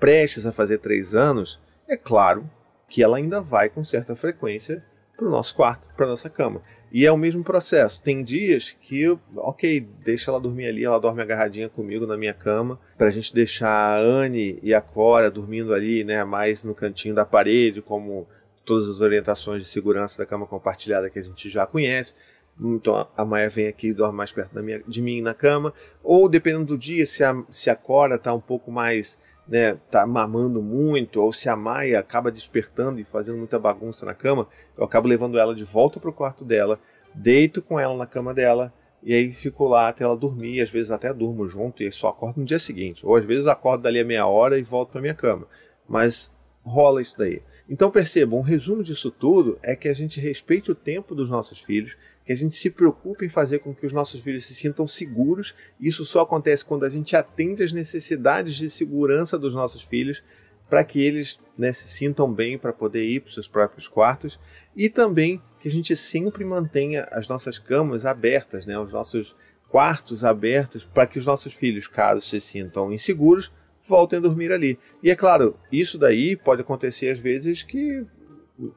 prestes 0.00 0.46
a 0.46 0.52
fazer 0.52 0.78
três 0.78 1.14
anos, 1.14 1.60
é 1.88 1.96
claro 1.96 2.48
que 2.88 3.02
ela 3.02 3.16
ainda 3.16 3.40
vai 3.40 3.68
com 3.68 3.84
certa 3.84 4.16
frequência 4.16 4.84
para 5.16 5.26
o 5.26 5.30
nosso 5.30 5.54
quarto, 5.54 5.86
para 5.96 6.06
nossa 6.06 6.28
cama. 6.28 6.60
E 6.90 7.06
é 7.06 7.12
o 7.12 7.16
mesmo 7.16 7.42
processo. 7.42 8.02
Tem 8.02 8.22
dias 8.22 8.76
que, 8.78 9.08
ok, 9.36 9.80
deixa 10.04 10.30
ela 10.30 10.38
dormir 10.38 10.66
ali, 10.66 10.84
ela 10.84 11.00
dorme 11.00 11.22
agarradinha 11.22 11.68
comigo 11.68 12.06
na 12.06 12.18
minha 12.18 12.34
cama, 12.34 12.78
para 12.98 13.06
a 13.06 13.10
gente 13.10 13.32
deixar 13.32 13.68
a 13.68 13.98
Anne 13.98 14.58
e 14.62 14.74
a 14.74 14.80
Cora 14.80 15.30
dormindo 15.30 15.72
ali, 15.72 16.04
né, 16.04 16.22
mais 16.22 16.62
no 16.64 16.74
cantinho 16.74 17.14
da 17.14 17.24
parede, 17.24 17.80
como 17.80 18.26
todas 18.64 18.88
as 18.88 19.00
orientações 19.00 19.62
de 19.62 19.68
segurança 19.68 20.18
da 20.18 20.26
cama 20.26 20.46
compartilhada 20.46 21.10
que 21.10 21.18
a 21.18 21.22
gente 21.22 21.48
já 21.50 21.66
conhece. 21.66 22.14
Então 22.60 23.08
a 23.16 23.24
Maia 23.24 23.48
vem 23.48 23.66
aqui 23.66 23.88
e 23.88 23.94
dorme 23.94 24.16
mais 24.16 24.30
perto 24.30 24.60
minha, 24.62 24.80
de 24.86 25.00
mim 25.00 25.20
na 25.20 25.34
cama. 25.34 25.72
Ou 26.02 26.28
dependendo 26.28 26.66
do 26.66 26.78
dia, 26.78 27.06
se 27.06 27.24
a, 27.24 27.42
se 27.50 27.70
a 27.70 27.76
Cora 27.76 28.16
está 28.16 28.32
um 28.34 28.40
pouco 28.40 28.70
mais 28.70 29.18
né, 29.46 29.74
tá 29.90 30.06
mamando 30.06 30.62
muito, 30.62 31.20
ou 31.20 31.32
se 31.32 31.48
a 31.48 31.56
Maia 31.56 31.98
acaba 31.98 32.30
despertando 32.30 33.00
e 33.00 33.04
fazendo 33.04 33.38
muita 33.38 33.58
bagunça 33.58 34.06
na 34.06 34.14
cama, 34.14 34.46
eu 34.76 34.84
acabo 34.84 35.08
levando 35.08 35.38
ela 35.38 35.54
de 35.54 35.64
volta 35.64 35.98
pro 35.98 36.12
quarto 36.12 36.44
dela, 36.44 36.78
deito 37.14 37.60
com 37.60 37.78
ela 37.78 37.96
na 37.96 38.06
cama 38.06 38.32
dela, 38.32 38.72
e 39.02 39.12
aí 39.14 39.32
fico 39.32 39.66
lá 39.66 39.88
até 39.88 40.04
ela 40.04 40.16
dormir, 40.16 40.60
às 40.60 40.70
vezes 40.70 40.90
até 40.90 41.12
durmo 41.12 41.48
junto 41.48 41.82
e 41.82 41.90
só 41.90 42.08
acordo 42.08 42.38
no 42.38 42.46
dia 42.46 42.60
seguinte. 42.60 43.04
Ou 43.04 43.16
às 43.16 43.24
vezes 43.24 43.48
acordo 43.48 43.82
dali 43.82 43.98
a 43.98 44.04
meia 44.04 44.26
hora 44.26 44.56
e 44.56 44.62
volto 44.62 44.92
para 44.92 45.00
minha 45.00 45.14
cama. 45.14 45.46
Mas 45.88 46.30
rola 46.64 47.02
isso 47.02 47.18
daí. 47.18 47.42
Então 47.68 47.90
percebam, 47.90 48.38
um 48.38 48.42
resumo 48.42 48.82
disso 48.82 49.10
tudo 49.10 49.58
é 49.62 49.74
que 49.76 49.88
a 49.88 49.94
gente 49.94 50.20
respeite 50.20 50.70
o 50.70 50.74
tempo 50.74 51.14
dos 51.14 51.30
nossos 51.30 51.60
filhos, 51.60 51.96
que 52.24 52.32
a 52.32 52.36
gente 52.36 52.54
se 52.54 52.70
preocupe 52.70 53.24
em 53.24 53.28
fazer 53.28 53.60
com 53.60 53.74
que 53.74 53.86
os 53.86 53.92
nossos 53.92 54.20
filhos 54.20 54.46
se 54.46 54.54
sintam 54.54 54.86
seguros. 54.86 55.54
Isso 55.80 56.04
só 56.04 56.22
acontece 56.22 56.64
quando 56.64 56.84
a 56.84 56.88
gente 56.88 57.16
atende 57.16 57.62
às 57.62 57.72
necessidades 57.72 58.56
de 58.56 58.70
segurança 58.70 59.38
dos 59.38 59.54
nossos 59.54 59.82
filhos, 59.82 60.22
para 60.68 60.84
que 60.84 61.04
eles 61.04 61.38
né, 61.58 61.72
se 61.72 61.86
sintam 61.86 62.32
bem 62.32 62.56
para 62.56 62.72
poder 62.72 63.04
ir 63.04 63.20
para 63.20 63.32
seus 63.32 63.46
próprios 63.46 63.88
quartos 63.88 64.40
e 64.74 64.88
também 64.88 65.42
que 65.60 65.68
a 65.68 65.70
gente 65.70 65.94
sempre 65.94 66.44
mantenha 66.44 67.06
as 67.12 67.28
nossas 67.28 67.58
camas 67.58 68.06
abertas, 68.06 68.64
né, 68.64 68.78
os 68.78 68.92
nossos 68.92 69.36
quartos 69.68 70.24
abertos, 70.24 70.84
para 70.84 71.06
que 71.06 71.18
os 71.18 71.26
nossos 71.26 71.52
filhos, 71.52 71.86
caso 71.86 72.20
se 72.22 72.40
sintam 72.40 72.92
inseguros, 72.92 73.52
voltem 73.86 74.18
a 74.18 74.22
dormir 74.22 74.52
ali. 74.52 74.78
E 75.02 75.10
é 75.10 75.16
claro, 75.16 75.56
isso 75.70 75.98
daí 75.98 76.36
pode 76.36 76.62
acontecer 76.62 77.10
às 77.10 77.18
vezes 77.18 77.62
que 77.62 78.04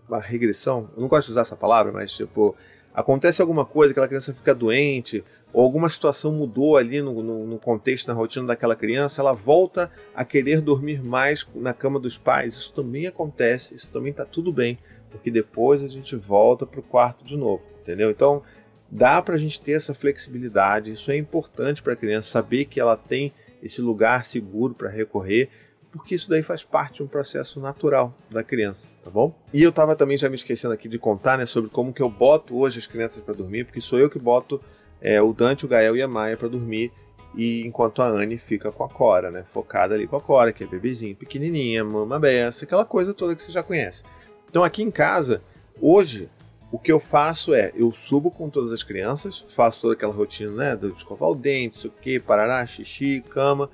uma 0.07 0.19
regressão, 0.19 0.89
eu 0.95 1.01
não 1.01 1.07
gosto 1.07 1.27
de 1.27 1.31
usar 1.33 1.41
essa 1.41 1.55
palavra, 1.55 1.91
mas 1.91 2.11
tipo, 2.11 2.55
acontece 2.93 3.41
alguma 3.41 3.65
coisa, 3.65 3.91
aquela 3.91 4.07
criança 4.07 4.33
fica 4.33 4.55
doente, 4.55 5.23
ou 5.53 5.63
alguma 5.63 5.89
situação 5.89 6.33
mudou 6.33 6.75
ali 6.75 7.01
no, 7.01 7.21
no, 7.21 7.45
no, 7.45 7.59
contexto, 7.59 8.07
na 8.07 8.13
rotina 8.13 8.47
daquela 8.47 8.75
criança, 8.75 9.21
ela 9.21 9.33
volta 9.33 9.91
a 10.13 10.25
querer 10.25 10.59
dormir 10.59 11.03
mais 11.03 11.47
na 11.55 11.73
cama 11.73 11.99
dos 11.99 12.17
pais. 12.17 12.55
Isso 12.55 12.73
também 12.73 13.07
acontece, 13.07 13.73
isso 13.73 13.87
também 13.89 14.11
está 14.11 14.25
tudo 14.25 14.51
bem, 14.51 14.77
porque 15.11 15.31
depois 15.31 15.81
a 15.81 15.87
gente 15.87 16.15
volta 16.15 16.65
para 16.65 16.79
o 16.79 16.83
quarto 16.83 17.23
de 17.23 17.37
novo, 17.37 17.63
entendeu? 17.81 18.11
Então 18.11 18.43
dá 18.91 19.21
para 19.21 19.35
a 19.35 19.39
gente 19.39 19.61
ter 19.61 19.73
essa 19.73 19.93
flexibilidade, 19.93 20.91
isso 20.91 21.09
é 21.09 21.17
importante 21.17 21.81
para 21.81 21.93
a 21.93 21.97
criança 21.97 22.29
saber 22.29 22.65
que 22.65 22.79
ela 22.79 22.97
tem 22.97 23.33
esse 23.65 23.81
lugar 23.81 24.23
seguro 24.23 24.75
para 24.75 24.89
recorrer, 24.89 25.49
porque 25.91 26.13
isso 26.13 26.29
daí 26.29 26.43
faz 26.43 26.63
parte 26.63 26.97
de 26.97 27.03
um 27.03 27.07
processo 27.07 27.59
natural 27.59 28.13
da 28.29 28.43
criança, 28.43 28.91
tá 29.03 29.09
bom? 29.09 29.33
E 29.53 29.63
eu 29.63 29.69
estava 29.69 29.95
também 29.95 30.17
já 30.17 30.29
me 30.29 30.35
esquecendo 30.35 30.73
aqui 30.73 30.87
de 30.87 30.99
contar, 30.99 31.37
né, 31.37 31.45
sobre 31.45 31.69
como 31.69 31.91
que 31.91 32.01
eu 32.01 32.09
boto 32.09 32.55
hoje 32.55 32.79
as 32.79 32.85
crianças 32.85 33.23
para 33.23 33.33
dormir, 33.33 33.65
porque 33.65 33.81
sou 33.81 33.97
eu 33.97 34.09
que 34.09 34.19
boto 34.19 34.61
é, 35.01 35.21
o 35.21 35.33
Dante, 35.33 35.65
o 35.65 35.67
Gael 35.67 35.95
e 35.95 36.01
a 36.01 36.07
Maia 36.07 36.37
para 36.37 36.47
dormir, 36.47 36.91
e 37.35 37.65
enquanto 37.65 38.01
a 38.01 38.07
Anne 38.07 38.37
fica 38.37 38.71
com 38.71 38.83
a 38.83 38.89
Cora, 38.89 39.29
né? 39.29 39.43
Focada 39.45 39.95
ali 39.95 40.07
com 40.07 40.15
a 40.15 40.21
Cora, 40.21 40.53
que 40.53 40.63
é 40.63 40.67
bebezinho, 40.67 41.15
pequenininha, 41.15 41.83
mama 41.83 42.19
beça, 42.19 42.65
aquela 42.65 42.85
coisa 42.85 43.13
toda 43.13 43.35
que 43.35 43.41
você 43.41 43.51
já 43.51 43.63
conhece. 43.63 44.03
Então 44.49 44.63
aqui 44.63 44.83
em 44.83 44.91
casa, 44.91 45.41
hoje, 45.81 46.29
o 46.75 46.77
que 46.77 46.91
eu 46.91 46.99
faço 46.99 47.53
é, 47.53 47.71
eu 47.73 47.93
subo 47.93 48.29
com 48.29 48.49
todas 48.49 48.73
as 48.73 48.83
crianças, 48.83 49.45
faço 49.55 49.79
toda 49.79 49.93
aquela 49.93 50.11
rotina, 50.11 50.51
né? 50.51 50.75
De 50.75 50.87
escovar 50.87 51.29
o 51.29 51.33
dente, 51.33 51.77
isso 51.77 51.87
aqui, 51.87 52.19
parará, 52.19 52.67
xixi, 52.67 53.23
cama. 53.29 53.69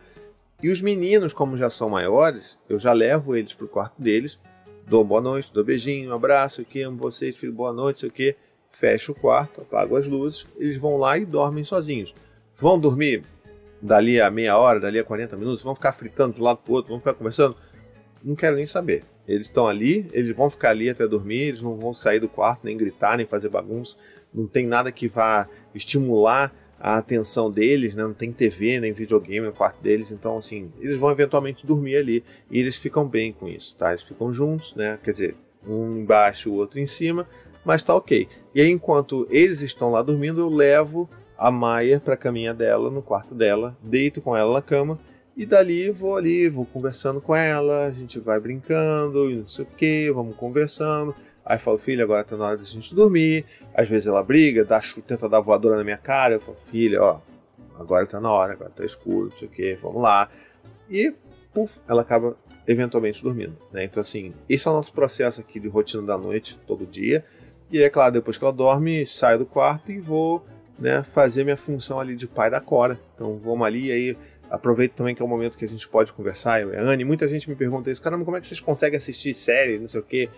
E 0.62 0.70
os 0.70 0.84
meninos, 0.84 1.34
como 1.34 1.58
já 1.58 1.68
são 1.68 1.90
maiores, 1.90 2.60
eu 2.70 2.78
já 2.78 2.94
levo 2.94 3.36
eles 3.36 3.56
pro 3.56 3.68
quarto 3.68 4.00
deles, 4.00 4.40
dou 4.86 5.04
boa 5.04 5.20
noite, 5.20 5.52
dou 5.52 5.64
beijinho, 5.64 6.14
abraço, 6.14 6.62
aqui, 6.62 6.84
amo 6.84 6.98
vocês, 6.98 7.36
filho, 7.36 7.52
boa 7.52 7.74
noite, 7.74 7.98
isso 7.98 8.06
aqui 8.06 8.36
fecho 8.72 9.14
o 9.14 9.16
quarto, 9.16 9.62
apago 9.62 9.96
as 9.96 10.06
luzes, 10.06 10.46
eles 10.58 10.78
vão 10.78 10.98
lá 10.98 11.18
e 11.18 11.26
dormem 11.26 11.64
sozinhos. 11.64 12.14
Vão 12.56 12.80
dormir 12.80 13.24
dali 13.82 14.22
a 14.22 14.30
meia 14.30 14.56
hora, 14.60 14.80
dali 14.80 15.00
a 15.00 15.04
40 15.04 15.36
minutos, 15.38 15.64
vão 15.64 15.74
ficar 15.74 15.94
fritando 15.94 16.36
de 16.36 16.42
um 16.42 16.44
lado 16.44 16.60
para 16.64 16.72
o 16.72 16.76
outro, 16.76 16.90
vão 16.90 17.00
ficar 17.00 17.16
conversando? 17.16 17.56
Não 18.24 18.36
quero 18.36 18.56
nem 18.56 18.66
saber. 18.66 19.04
Eles 19.28 19.48
estão 19.48 19.68
ali, 19.68 20.10
eles 20.12 20.36
vão 20.36 20.50
ficar 20.50 20.72
ali 20.72 20.90
até 20.90 21.08
dormir, 21.08 21.48
eles 21.50 21.62
não 21.62 21.78
vão 21.78 21.94
sair 21.94 22.20
do 22.20 22.28
quarto, 22.28 22.62
nem 22.64 22.78
gritar, 22.78 23.18
nem 23.18 23.26
fazer 23.26 23.50
bagunça. 23.50 23.98
Não 24.34 24.48
tem 24.48 24.66
nada 24.66 24.92
que 24.92 25.08
vá 25.08 25.48
estimular 25.74 26.54
a 26.80 26.98
atenção 26.98 27.52
deles, 27.52 27.94
né? 27.94 28.04
não 28.04 28.14
tem 28.14 28.32
TV 28.32 28.80
nem 28.80 28.92
videogame 28.92 29.46
no 29.46 29.54
quarto 29.54 29.80
deles, 29.84 30.12
então 30.12 30.40
assim, 30.40 30.72
eles 30.80 30.98
vão 30.98 31.12
eventualmente 31.12 31.66
dormir 31.66 31.96
ali 31.96 32.24
e 32.50 32.60
eles 32.60 32.76
ficam 32.76 33.08
bem 33.08 33.32
com 33.32 33.48
isso, 33.48 33.76
tá? 33.78 33.92
Eles 33.92 34.02
ficam 34.02 34.34
juntos, 34.34 34.74
né? 34.74 34.98
Quer 35.04 35.12
dizer, 35.12 35.36
um 35.66 36.00
embaixo, 36.00 36.50
o 36.50 36.56
outro 36.56 36.80
em 36.80 36.88
cima, 36.88 37.28
mas 37.64 37.84
tá 37.84 37.96
ok. 37.96 38.28
E 38.56 38.62
aí, 38.62 38.70
enquanto 38.70 39.28
eles 39.30 39.62
estão 39.62 39.92
lá 39.92 40.02
dormindo, 40.02 40.42
eu 40.42 40.50
levo 40.50 41.08
a 41.38 41.52
Maia 41.52 42.00
para 42.00 42.16
a 42.16 42.18
caminha 42.18 42.54
dela, 42.54 42.90
no 42.90 43.02
quarto 43.02 43.36
dela, 43.36 43.78
deito 43.82 44.22
com 44.22 44.36
ela 44.36 44.54
na 44.54 44.62
cama 44.62 44.98
e 45.36 45.46
dali 45.46 45.90
vou 45.90 46.18
ali, 46.18 46.50
vou 46.50 46.66
conversando 46.66 47.22
com 47.22 47.36
ela, 47.36 47.86
a 47.86 47.92
gente 47.92 48.20
vai 48.20 48.40
brincando 48.40 49.30
e 49.30 49.36
não 49.36 49.48
sei 49.48 49.66
o 49.66 49.68
que, 49.68 50.12
vamos 50.12 50.36
conversando. 50.36 51.16
Aí 51.46 51.58
falo, 51.58 51.78
filha, 51.78 52.04
agora 52.04 52.24
tá 52.24 52.38
na 52.38 52.46
hora 52.46 52.58
da 52.58 52.64
gente 52.64 52.94
dormir. 52.94 53.46
Às 53.74 53.88
vezes 53.88 54.08
ela 54.08 54.24
briga, 54.24 54.64
dá, 54.64 54.80
tenta 55.08 55.28
dar 55.28 55.42
voadora 55.42 55.78
na 55.78 55.84
minha 55.84 55.98
cara. 55.98 56.36
Eu 56.36 56.40
falo, 56.40 56.58
filha, 56.70 57.02
ó, 57.02 57.20
agora 57.80 58.06
tá 58.06 58.20
na 58.20 58.32
hora, 58.32 58.54
agora 58.54 58.70
tá 58.70 58.86
escuro, 58.86 59.26
não 59.26 59.32
sei 59.32 59.48
o 59.48 59.52
que, 59.52 59.74
vamos 59.82 60.02
lá. 60.02 60.30
E, 60.90 61.14
puf, 61.54 61.80
ela 61.88 62.02
acaba 62.02 62.38
eventualmente 62.68 63.24
dormindo. 63.24 63.58
Né? 63.72 63.86
Então, 63.86 64.02
assim, 64.02 64.34
esse 64.48 64.68
é 64.68 64.72
o 64.72 64.74
nosso 64.74 64.94
processo 64.94 65.42
aqui 65.42 65.60
de 65.60 65.68
rotina 65.68 66.04
da 66.04 66.18
noite, 66.18 66.60
todo 66.68 66.86
dia. 66.86 67.26
E 67.72 67.82
é 67.82 67.90
claro, 67.90 68.14
depois 68.14 68.38
que 68.38 68.44
ela 68.44 68.54
dorme, 68.54 69.08
saio 69.08 69.40
do 69.40 69.46
quarto 69.46 69.92
e 69.92 70.00
vou 70.00 70.46
né, 70.78 71.04
fazer 71.04 71.44
minha 71.44 71.58
função 71.58 72.00
ali 72.00 72.16
de 72.16 72.28
pai 72.28 72.52
da 72.52 72.60
Cora. 72.60 73.00
Então 73.16 73.38
vamos 73.38 73.66
ali 73.66 73.92
aí 73.92 74.18
aproveito 74.52 74.94
também 74.94 75.16
que 75.16 75.22
é 75.22 75.26
o 75.26 75.28
momento 75.28 75.58
que 75.58 75.64
a 75.64 75.68
gente 75.68 75.88
pode 75.88 76.12
conversar. 76.12 76.62
Eu 76.62 76.78
a 76.78 76.82
Anne, 76.82 77.06
muita 77.06 77.28
gente 77.28 77.50
me 77.50 77.56
pergunta 77.56 77.90
isso, 77.90 78.02
caramba, 78.02 78.26
como 78.26 78.36
é 78.36 78.42
que 78.42 78.46
vocês 78.46 78.60
conseguem 78.60 78.98
assistir 78.98 79.34
série, 79.34 79.80
não 79.80 79.88
sei 79.88 80.02
o 80.02 80.04
quê. 80.04 80.30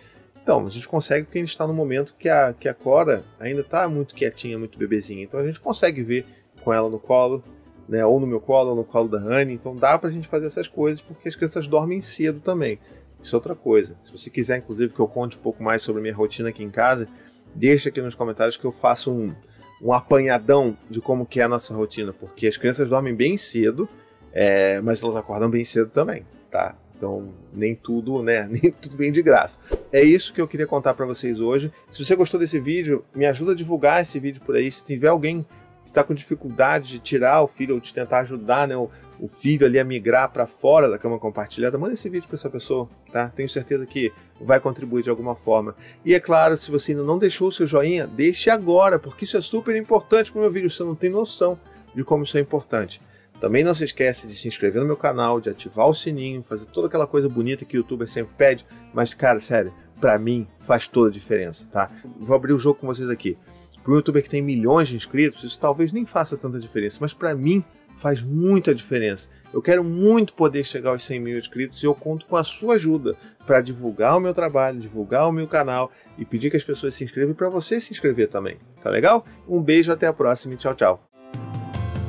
Então, 0.41 0.65
a 0.65 0.69
gente 0.69 0.87
consegue 0.87 1.25
porque 1.25 1.39
a 1.39 1.41
gente 1.41 1.49
está 1.49 1.65
no 1.65 1.73
momento 1.73 2.13
que 2.19 2.29
a, 2.29 2.53
que 2.53 2.69
a 2.69 2.73
Cora 2.73 3.23
ainda 3.39 3.61
está 3.61 3.87
muito 3.87 4.13
quietinha, 4.13 4.59
muito 4.59 4.77
bebezinha. 4.77 5.23
Então 5.23 5.39
a 5.39 5.45
gente 5.45 5.59
consegue 5.59 6.03
ver 6.03 6.25
com 6.63 6.71
ela 6.73 6.89
no 6.89 6.99
colo, 6.99 7.43
né, 7.87 8.05
ou 8.05 8.19
no 8.19 8.27
meu 8.27 8.39
colo, 8.39 8.71
ou 8.71 8.75
no 8.75 8.83
colo 8.83 9.09
da 9.09 9.17
Anne. 9.17 9.53
Então 9.53 9.75
dá 9.75 9.97
pra 9.97 10.09
gente 10.09 10.27
fazer 10.27 10.45
essas 10.45 10.67
coisas 10.67 11.01
porque 11.01 11.27
as 11.27 11.35
crianças 11.35 11.65
dormem 11.65 12.01
cedo 12.01 12.39
também. 12.39 12.77
Isso 13.21 13.35
é 13.35 13.37
outra 13.37 13.55
coisa. 13.55 13.95
Se 14.03 14.11
você 14.11 14.29
quiser, 14.29 14.57
inclusive, 14.57 14.93
que 14.93 14.99
eu 14.99 15.07
conte 15.07 15.37
um 15.37 15.41
pouco 15.41 15.63
mais 15.63 15.81
sobre 15.81 16.01
a 16.01 16.03
minha 16.03 16.15
rotina 16.15 16.49
aqui 16.49 16.61
em 16.61 16.69
casa, 16.69 17.07
deixa 17.55 17.87
aqui 17.87 18.01
nos 18.01 18.13
comentários 18.13 18.57
que 18.57 18.65
eu 18.65 18.71
faço 18.73 19.11
um, 19.11 19.33
um 19.81 19.93
apanhadão 19.93 20.77
de 20.89 20.99
como 20.99 21.25
que 21.25 21.39
é 21.39 21.43
a 21.43 21.47
nossa 21.47 21.73
rotina, 21.73 22.11
porque 22.11 22.47
as 22.47 22.57
crianças 22.57 22.89
dormem 22.89 23.15
bem 23.15 23.37
cedo, 23.37 23.87
é, 24.33 24.81
mas 24.81 25.01
elas 25.03 25.15
acordam 25.15 25.49
bem 25.49 25.63
cedo 25.63 25.89
também, 25.89 26.25
tá? 26.51 26.75
Então, 26.97 27.33
nem 27.53 27.75
tudo, 27.75 28.23
né? 28.23 28.47
Nem 28.49 28.71
tudo 28.71 28.95
vem 28.95 29.11
de 29.11 29.21
graça. 29.21 29.59
É 29.91 30.01
isso 30.01 30.33
que 30.33 30.39
eu 30.39 30.47
queria 30.47 30.65
contar 30.65 30.93
para 30.93 31.05
vocês 31.05 31.39
hoje. 31.39 31.71
Se 31.89 32.03
você 32.03 32.15
gostou 32.15 32.39
desse 32.39 32.59
vídeo, 32.59 33.03
me 33.13 33.25
ajuda 33.25 33.51
a 33.51 33.55
divulgar 33.55 34.01
esse 34.01 34.19
vídeo 34.19 34.41
por 34.45 34.55
aí. 34.55 34.71
Se 34.71 34.85
tiver 34.85 35.09
alguém 35.09 35.45
que 35.83 35.89
está 35.89 36.01
com 36.03 36.13
dificuldade 36.13 36.87
de 36.87 36.99
tirar 36.99 37.41
o 37.41 37.47
filho 37.47 37.75
ou 37.75 37.81
de 37.81 37.93
tentar 37.93 38.19
ajudar, 38.19 38.67
né? 38.67 38.75
o 39.19 39.27
filho 39.27 39.65
ali 39.65 39.79
a 39.79 39.85
migrar 39.85 40.29
para 40.31 40.45
fora 40.45 40.89
da 40.89 40.97
cama 40.97 41.17
compartilhada, 41.17 41.77
manda 41.77 41.93
esse 41.93 42.09
vídeo 42.09 42.27
para 42.27 42.35
essa 42.35 42.49
pessoa, 42.49 42.89
tá? 43.09 43.29
Tenho 43.29 43.47
certeza 43.47 43.85
que 43.85 44.11
vai 44.41 44.59
contribuir 44.59 45.03
de 45.03 45.09
alguma 45.09 45.33
forma. 45.33 45.75
E 46.03 46.13
é 46.13 46.19
claro, 46.19 46.57
se 46.57 46.69
você 46.69 46.91
ainda 46.91 47.03
não 47.03 47.17
deixou 47.17 47.47
o 47.47 47.51
seu 47.51 47.65
joinha, 47.65 48.05
deixe 48.05 48.49
agora, 48.49 48.99
porque 48.99 49.23
isso 49.23 49.37
é 49.37 49.41
super 49.41 49.75
importante 49.77 50.29
para 50.29 50.39
o 50.39 50.41
meu 50.41 50.51
vídeo, 50.51 50.69
você 50.69 50.83
não 50.83 50.93
tem 50.93 51.09
noção 51.09 51.57
de 51.95 52.03
como 52.03 52.23
isso 52.23 52.37
é 52.37 52.41
importante. 52.41 53.01
Também 53.43 53.61
não 53.61 53.75
se 53.75 53.83
esquece 53.83 54.25
de 54.25 54.37
se 54.37 54.47
inscrever 54.47 54.79
no 54.79 54.87
meu 54.87 54.95
canal, 54.95 55.41
de 55.41 55.49
ativar 55.49 55.89
o 55.89 55.93
sininho, 55.93 56.41
fazer 56.41 56.65
toda 56.67 56.87
aquela 56.87 57.05
coisa 57.05 57.27
bonita 57.27 57.65
que 57.65 57.75
o 57.75 57.79
youtuber 57.79 58.07
sempre 58.07 58.33
pede, 58.37 58.65
mas 58.93 59.13
cara, 59.13 59.37
sério, 59.37 59.73
para 59.99 60.17
mim 60.17 60.47
faz 60.61 60.87
toda 60.87 61.09
a 61.09 61.11
diferença, 61.11 61.67
tá? 61.69 61.91
Vou 62.21 62.37
abrir 62.37 62.53
o 62.53 62.57
jogo 62.57 62.79
com 62.79 62.87
vocês 62.87 63.09
aqui. 63.09 63.37
Para 63.83 63.91
um 63.91 63.95
youtuber 63.97 64.23
que 64.23 64.29
tem 64.29 64.41
milhões 64.41 64.87
de 64.87 64.95
inscritos, 64.95 65.43
isso 65.43 65.59
talvez 65.59 65.91
nem 65.91 66.05
faça 66.05 66.37
tanta 66.37 66.57
diferença, 66.57 66.99
mas 67.01 67.13
para 67.13 67.35
mim 67.35 67.61
faz 67.97 68.21
muita 68.21 68.73
diferença. 68.73 69.27
Eu 69.53 69.61
quero 69.61 69.83
muito 69.83 70.33
poder 70.35 70.63
chegar 70.63 70.91
aos 70.91 71.03
100 71.03 71.19
mil 71.19 71.37
inscritos 71.37 71.83
e 71.83 71.85
eu 71.85 71.93
conto 71.93 72.25
com 72.25 72.37
a 72.37 72.45
sua 72.45 72.75
ajuda 72.75 73.13
para 73.45 73.59
divulgar 73.59 74.15
o 74.15 74.21
meu 74.21 74.33
trabalho, 74.33 74.79
divulgar 74.79 75.27
o 75.27 75.33
meu 75.33 75.49
canal 75.49 75.91
e 76.17 76.23
pedir 76.23 76.49
que 76.49 76.55
as 76.55 76.63
pessoas 76.63 76.95
se 76.95 77.03
inscrevam 77.03 77.35
para 77.35 77.49
você 77.49 77.77
se 77.81 77.91
inscrever 77.91 78.29
também. 78.29 78.57
Tá 78.81 78.89
legal? 78.89 79.25
Um 79.45 79.61
beijo, 79.61 79.91
até 79.91 80.07
a 80.07 80.13
próxima 80.13 80.53
e 80.53 80.57
tchau, 80.57 80.73
tchau. 80.73 81.03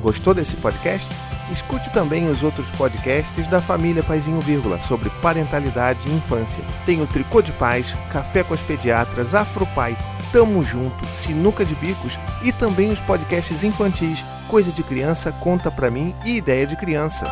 Gostou 0.01 0.33
desse 0.33 0.55
podcast? 0.57 1.24
Escute 1.51 1.91
também 1.91 2.29
os 2.29 2.43
outros 2.43 2.71
podcasts 2.71 3.47
da 3.47 3.61
família 3.61 4.03
Paizinho 4.03 4.41
Vírgula 4.41 4.79
sobre 4.81 5.09
parentalidade 5.21 6.09
e 6.09 6.13
infância. 6.13 6.63
Tem 6.85 7.01
o 7.01 7.07
Tricô 7.07 7.41
de 7.41 7.51
Paz, 7.53 7.95
Café 8.11 8.43
com 8.43 8.53
as 8.53 8.61
Pediatras, 8.61 9.35
Afropai, 9.35 9.97
Tamo 10.31 10.63
Junto, 10.63 11.05
Sinuca 11.15 11.63
de 11.63 11.75
Bicos 11.75 12.19
e 12.43 12.51
também 12.51 12.91
os 12.91 12.99
podcasts 12.99 13.63
infantis 13.63 14.23
Coisa 14.47 14.71
de 14.71 14.83
Criança, 14.83 15.31
Conta 15.31 15.71
Pra 15.71 15.89
Mim 15.89 16.15
e 16.23 16.37
Ideia 16.37 16.67
de 16.67 16.75
Criança. 16.75 17.25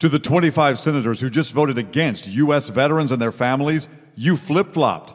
To 0.00 0.10
the 0.10 0.18
25 0.18 0.76
senators 0.76 1.22
who 1.22 1.30
just 1.30 1.54
voted 1.54 1.78
against 1.78 2.28
U.S. 2.28 2.68
veterans 2.68 3.10
and 3.10 3.18
their 3.18 3.32
families, 3.32 3.88
you 4.14 4.36
flip 4.36 4.74
flopped, 4.74 5.14